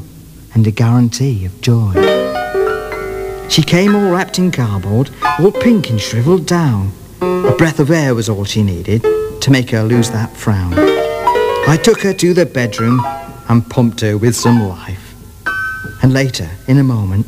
and 0.53 0.67
a 0.67 0.71
guarantee 0.71 1.45
of 1.45 1.61
joy. 1.61 1.93
She 3.49 3.61
came 3.61 3.95
all 3.95 4.11
wrapped 4.11 4.39
in 4.39 4.51
cardboard, 4.51 5.09
all 5.39 5.51
pink 5.51 5.89
and 5.89 5.99
shriveled 5.99 6.45
down. 6.45 6.91
A 7.21 7.55
breath 7.57 7.79
of 7.79 7.91
air 7.91 8.15
was 8.15 8.29
all 8.29 8.45
she 8.45 8.63
needed 8.63 9.01
to 9.41 9.51
make 9.51 9.69
her 9.71 9.83
lose 9.83 10.09
that 10.11 10.35
frown. 10.35 10.73
I 10.77 11.79
took 11.81 12.01
her 12.01 12.13
to 12.13 12.33
the 12.33 12.45
bedroom 12.45 13.01
and 13.47 13.69
pumped 13.69 14.01
her 14.01 14.17
with 14.17 14.35
some 14.35 14.67
life. 14.67 15.15
And 16.01 16.13
later, 16.13 16.49
in 16.67 16.77
a 16.79 16.83
moment, 16.83 17.27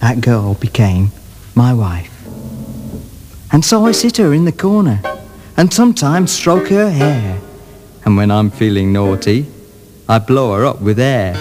that 0.00 0.20
girl 0.20 0.54
became 0.54 1.10
my 1.54 1.72
wife. 1.72 2.17
And 3.52 3.64
so 3.64 3.86
I 3.86 3.92
sit 3.92 4.18
her 4.18 4.32
in 4.34 4.44
the 4.44 4.52
corner 4.52 5.00
and 5.56 5.72
sometimes 5.72 6.32
stroke 6.32 6.68
her 6.68 6.90
hair. 6.90 7.40
And 8.04 8.16
when 8.16 8.30
I'm 8.30 8.50
feeling 8.50 8.92
naughty, 8.92 9.46
I 10.08 10.18
blow 10.18 10.54
her 10.54 10.64
up 10.64 10.80
with 10.80 10.98
air. 10.98 11.34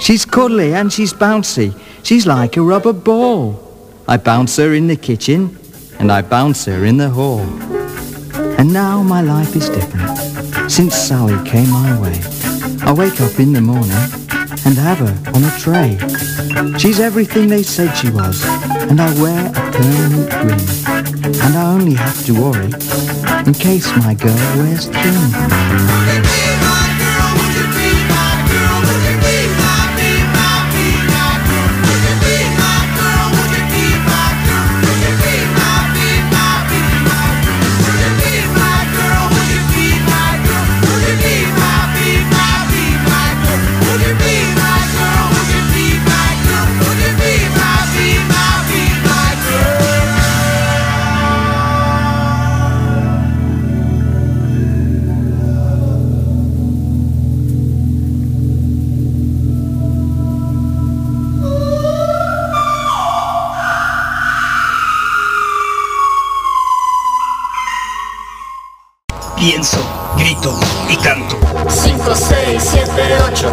She's 0.00 0.24
cuddly 0.24 0.74
and 0.74 0.92
she's 0.92 1.12
bouncy. 1.12 1.78
She's 2.02 2.26
like 2.26 2.56
a 2.56 2.62
rubber 2.62 2.92
ball. 2.92 3.60
I 4.08 4.16
bounce 4.16 4.56
her 4.56 4.74
in 4.74 4.88
the 4.88 4.96
kitchen 4.96 5.58
and 5.98 6.10
I 6.10 6.22
bounce 6.22 6.64
her 6.66 6.84
in 6.84 6.96
the 6.96 7.10
hall. 7.10 7.40
And 8.58 8.72
now 8.72 9.02
my 9.02 9.22
life 9.22 9.54
is 9.56 9.68
different 9.68 10.70
since 10.70 10.94
Sally 10.94 11.36
came 11.48 11.70
my 11.70 12.00
way. 12.00 12.20
I 12.84 12.92
wake 12.92 13.20
up 13.20 13.38
in 13.38 13.52
the 13.52 13.60
morning 13.60 14.21
and 14.64 14.76
have 14.76 14.98
her 14.98 15.14
on 15.34 15.44
a 15.44 15.50
tray. 15.58 15.98
She's 16.78 17.00
everything 17.00 17.48
they 17.48 17.62
said 17.62 17.94
she 17.94 18.10
was, 18.10 18.44
and 18.90 19.00
I 19.00 19.12
wear 19.20 19.46
a 19.48 19.72
permanent 19.72 20.30
grin. 20.30 20.60
And 21.42 21.56
I 21.56 21.72
only 21.72 21.94
have 21.94 22.24
to 22.26 22.32
worry 22.32 22.70
in 23.46 23.54
case 23.54 23.90
my 23.96 24.14
girl 24.14 24.36
wears 24.56 24.86
thin. 24.86 26.91
Pienso, 69.42 69.78
grito 70.16 70.56
y 70.88 70.96
canto. 70.98 71.36
5, 71.68 72.14
6, 72.14 72.62
7, 72.64 72.92
8. 73.32 73.52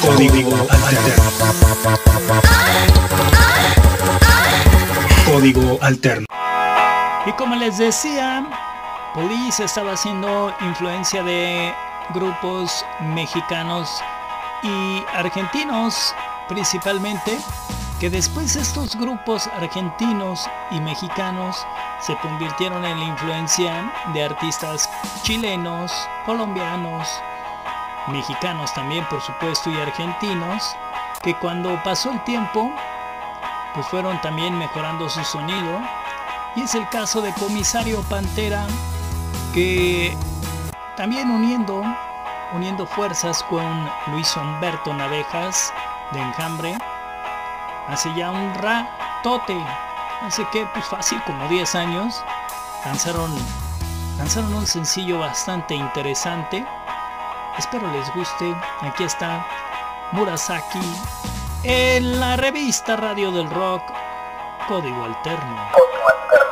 Código 0.00 0.66
alterno. 0.70 1.24
Código 5.26 5.78
alterno. 5.82 6.26
Y 7.26 7.32
como 7.32 7.56
les 7.56 7.78
decía, 7.78 8.46
Police 9.12 9.64
estaba 9.64 9.94
haciendo 9.94 10.54
influencia 10.60 11.24
de 11.24 11.74
grupos 12.14 12.86
mexicanos 13.00 13.90
y 14.62 15.02
argentinos 15.16 16.14
principalmente, 16.48 17.38
que 18.00 18.10
después 18.10 18.54
estos 18.54 18.94
grupos 18.96 19.48
argentinos 19.48 20.48
y 20.70 20.80
mexicanos 20.80 21.66
se 22.00 22.16
convirtieron 22.18 22.84
en 22.84 22.98
la 23.00 23.04
influencia 23.06 23.92
de 24.14 24.22
artistas 24.22 24.88
chilenos, 25.22 25.92
colombianos, 26.24 27.08
mexicanos 28.08 28.72
también 28.72 29.04
por 29.06 29.20
supuesto 29.20 29.70
y 29.70 29.76
argentinos, 29.76 30.76
que 31.22 31.34
cuando 31.34 31.82
pasó 31.82 32.12
el 32.12 32.22
tiempo, 32.22 32.72
pues 33.74 33.86
fueron 33.88 34.20
también 34.20 34.56
mejorando 34.56 35.08
su 35.08 35.24
sonido. 35.24 35.80
Y 36.54 36.62
es 36.62 36.74
el 36.76 36.88
caso 36.90 37.20
de 37.20 37.32
Comisario 37.34 38.02
Pantera, 38.02 38.66
que 39.52 40.16
también 40.96 41.30
uniendo, 41.30 41.82
uniendo 42.54 42.86
fuerzas 42.86 43.42
con 43.44 43.90
Luis 44.08 44.36
Humberto 44.36 44.94
Navejas 44.94 45.72
de 46.12 46.20
Enjambre, 46.20 46.78
hace 47.88 48.14
ya 48.14 48.30
un 48.30 48.54
ratote, 48.54 49.56
hace 50.22 50.46
que 50.52 50.66
pues 50.66 50.84
fácil 50.86 51.22
como 51.24 51.48
10 51.48 51.74
años, 51.74 52.22
lanzaron, 52.84 53.34
lanzaron 54.18 54.54
un 54.54 54.66
sencillo 54.66 55.18
bastante 55.18 55.74
interesante. 55.74 56.64
Espero 57.58 57.90
les 57.92 58.14
guste. 58.14 58.54
Aquí 58.82 59.04
está 59.04 59.44
Murasaki 60.12 60.78
en 61.64 62.20
la 62.20 62.36
revista 62.36 62.96
Radio 62.96 63.32
del 63.32 63.50
Rock, 63.50 63.82
Código 64.68 65.04
Alterno. 65.04 65.56
Haz 65.56 66.47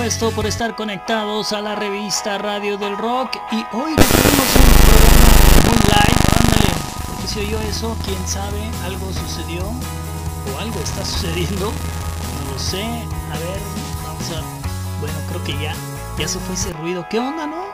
supuesto, 0.00 0.30
por 0.30 0.46
estar 0.46 0.74
conectados 0.76 1.52
a 1.52 1.60
la 1.60 1.74
revista 1.74 2.38
Radio 2.38 2.78
del 2.78 2.96
Rock. 2.96 3.36
Y 3.52 3.56
hoy 3.72 3.94
tenemos 3.94 4.56
un 4.56 4.72
programa 4.88 5.28
muy 5.66 5.76
live, 5.76 6.20
ándale. 6.40 6.70
¿Por 7.06 7.16
qué 7.16 7.28
se 7.28 7.40
oyó 7.40 7.60
eso? 7.60 7.96
¿Quién 8.02 8.26
sabe? 8.26 8.70
¿Algo 8.82 9.12
sucedió? 9.12 9.62
¿O 9.62 10.58
algo 10.58 10.80
está 10.80 11.04
sucediendo? 11.04 11.66
No 11.66 12.52
lo 12.52 12.58
sé. 12.58 12.82
A 12.82 13.38
ver, 13.40 13.60
vamos 14.02 14.30
a... 14.30 15.00
Bueno, 15.00 15.18
creo 15.28 15.44
que 15.44 15.52
ya, 15.62 15.74
ya 16.16 16.26
se 16.26 16.38
fue 16.38 16.54
ese 16.54 16.72
ruido. 16.72 17.06
¿Qué 17.10 17.18
onda, 17.18 17.46
no? 17.46 17.66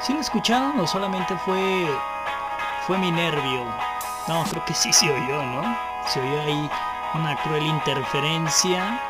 ¿Sí 0.00 0.12
lo 0.12 0.20
escucharon 0.20 0.78
o 0.78 0.86
solamente 0.86 1.36
fue... 1.44 1.88
fue 2.86 2.98
mi 2.98 3.10
nervio? 3.10 3.64
No, 4.28 4.44
creo 4.44 4.64
que 4.64 4.74
sí 4.74 4.92
se 4.92 5.10
oyó, 5.10 5.42
¿no? 5.42 5.76
Se 6.06 6.20
oyó 6.20 6.40
ahí 6.40 6.70
una 7.14 7.36
cruel 7.42 7.66
interferencia 7.66 9.00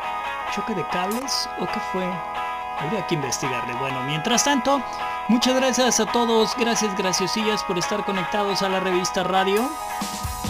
choque 0.51 0.73
de 0.73 0.83
cables 0.87 1.47
o 1.59 1.67
qué 1.67 1.79
fue? 1.91 2.38
Habría 2.79 3.05
que 3.07 3.15
investigarle. 3.15 3.73
Bueno, 3.75 4.01
mientras 4.03 4.43
tanto, 4.45 4.81
muchas 5.27 5.55
gracias 5.55 5.99
a 5.99 6.05
todos. 6.05 6.55
Gracias, 6.57 6.95
graciosillas, 6.97 7.63
por 7.63 7.77
estar 7.77 8.05
conectados 8.05 8.61
a 8.61 8.69
la 8.69 8.79
revista 8.79 9.23
radio. 9.23 9.69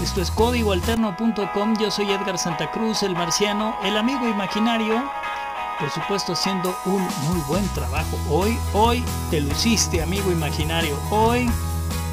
Esto 0.02 0.22
es 0.22 0.32
códigoalterno.com. 0.32 1.78
Yo 1.78 1.92
soy 1.92 2.12
Edgar 2.12 2.38
Santa 2.38 2.72
Cruz, 2.72 3.04
el 3.04 3.14
marciano, 3.14 3.76
el 3.84 3.98
amigo 3.98 4.28
imaginario. 4.28 5.04
Por 5.80 5.90
supuesto, 5.90 6.34
haciendo 6.34 6.78
un 6.86 7.02
muy 7.24 7.40
buen 7.48 7.68
trabajo. 7.70 8.18
Hoy, 8.30 8.58
hoy 8.74 9.04
te 9.32 9.42
luciste, 9.42 10.02
amigo 10.02 10.32
imaginario. 10.32 10.98
Hoy, 11.10 11.50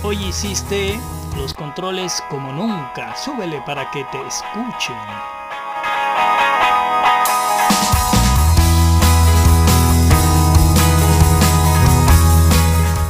hoy 0.03 0.17
hiciste 0.25 0.99
los 1.37 1.53
controles 1.53 2.23
como 2.31 2.53
nunca. 2.53 3.15
Súbele 3.17 3.61
para 3.63 3.91
que 3.91 4.05
te 4.05 4.27
escuchen. 4.27 4.97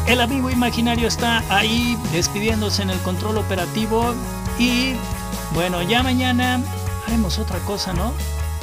El 0.06 0.20
amigo 0.20 0.50
imaginario 0.50 1.08
está 1.08 1.42
ahí 1.48 1.98
despidiéndose 2.12 2.82
en 2.82 2.90
el 2.90 2.98
control 3.00 3.38
operativo 3.38 4.14
y 4.56 4.94
bueno, 5.52 5.82
ya 5.82 6.04
mañana 6.04 6.60
haremos 7.06 7.40
otra 7.40 7.58
cosa, 7.60 7.92
¿no? 7.92 8.12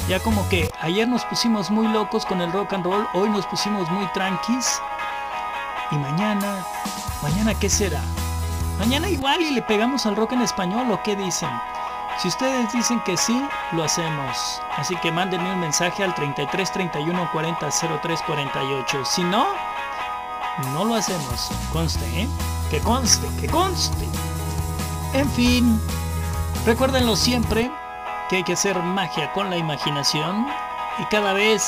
Ya 0.07 0.21
como 0.21 0.47
que 0.47 0.71
ayer 0.79 1.05
nos 1.05 1.25
pusimos 1.25 1.69
muy 1.69 1.87
locos 1.89 2.25
con 2.25 2.39
el 2.39 2.51
rock 2.53 2.73
and 2.73 2.85
roll, 2.85 3.05
hoy 3.13 3.29
nos 3.29 3.45
pusimos 3.47 3.89
muy 3.91 4.05
tranquis 4.13 4.79
y 5.91 5.95
mañana, 5.95 6.65
mañana 7.21 7.53
qué 7.53 7.69
será? 7.69 8.01
Mañana 8.79 9.09
igual 9.09 9.41
y 9.41 9.51
le 9.51 9.61
pegamos 9.61 10.05
al 10.05 10.15
rock 10.15 10.31
en 10.31 10.41
español 10.41 10.89
o 10.91 11.03
qué 11.03 11.17
dicen. 11.17 11.49
Si 12.19 12.29
ustedes 12.29 12.71
dicen 12.71 13.01
que 13.01 13.17
sí, 13.17 13.45
lo 13.73 13.83
hacemos. 13.83 14.61
Así 14.77 14.95
que 14.97 15.11
mándenme 15.11 15.51
un 15.51 15.59
mensaje 15.59 16.03
al 16.03 16.15
33 16.15 16.71
31 16.71 17.29
40 17.31 17.69
03 18.01 18.21
48. 18.21 19.05
Si 19.05 19.23
no, 19.23 19.47
no 20.72 20.86
lo 20.86 20.95
hacemos. 20.95 21.49
Conste, 21.72 22.06
¿eh? 22.22 22.28
Que 22.70 22.80
conste, 22.80 23.28
que 23.39 23.47
conste. 23.47 24.08
En 25.14 25.30
fin, 25.32 25.80
recuérdenlo 26.66 27.16
siempre 27.16 27.72
que 28.30 28.38
hay 28.38 28.43
que 28.43 28.54
hacer 28.54 28.82
magia 28.82 29.32
con 29.34 29.49
la 29.49 29.58
imaginación 29.58 30.47
y 30.99 31.06
cada 31.06 31.34
vez 31.34 31.62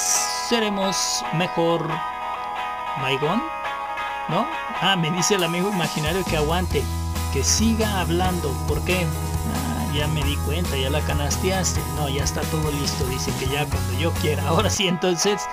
seremos 0.50 1.24
mejor. 1.34 1.90
Maigón, 3.02 3.44
¿no? 4.30 4.48
Ah, 4.82 4.96
me 4.96 5.12
dice 5.12 5.36
el 5.36 5.44
amigo 5.44 5.70
imaginario 5.70 6.24
que 6.24 6.38
aguante, 6.38 6.82
que 7.34 7.44
siga 7.44 8.00
hablando. 8.00 8.50
¿Por 8.68 8.82
qué? 8.86 9.06
Ah, 9.06 9.94
ya 9.94 10.08
me 10.08 10.24
di 10.24 10.38
cuenta, 10.38 10.78
ya 10.78 10.90
la 10.90 11.02
canasteaste. 11.02 11.82
No, 11.98 12.08
ya 12.08 12.24
está 12.24 12.42
todo 12.44 12.72
listo. 12.72 13.06
Dice 13.06 13.34
que 13.38 13.48
ya 13.48 13.66
cuando 13.66 14.00
yo 14.00 14.12
quiera. 14.14 14.48
Ahora 14.48 14.70
sí, 14.70 14.88
entonces. 14.88 15.48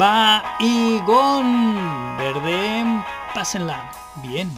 Va 0.00 0.56
Igón 0.58 2.16
Verde, 2.16 3.04
pásenla 3.34 3.90
bien. 4.22 4.50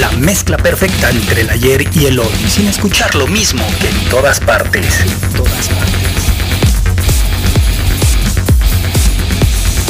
La 0.00 0.10
mezcla 0.18 0.56
perfecta 0.58 1.10
entre 1.10 1.42
el 1.42 1.50
ayer 1.50 1.88
y 1.94 2.06
el 2.06 2.18
hoy, 2.18 2.34
sin 2.48 2.66
escuchar 2.66 3.14
lo 3.14 3.28
mismo 3.28 3.64
que 3.80 3.88
en 3.88 4.10
todas 4.10 4.40
partes. 4.40 5.00
En 5.00 5.32
todas 5.34 5.68
partes. 5.68 5.96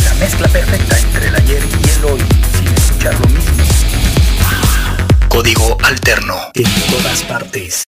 La 0.04 0.14
mezcla 0.14 0.48
perfecta 0.48 0.98
entre 0.98 1.28
el 1.28 1.36
ayer 1.36 1.62
y 1.64 1.88
el 1.88 2.04
hoy, 2.04 2.20
sin 2.58 2.68
escuchar 2.68 3.14
lo 3.18 3.26
mismo. 3.28 3.65
Código 5.36 5.76
alterno. 5.82 6.34
En 6.54 6.64
todas 6.90 7.22
partes. 7.24 7.86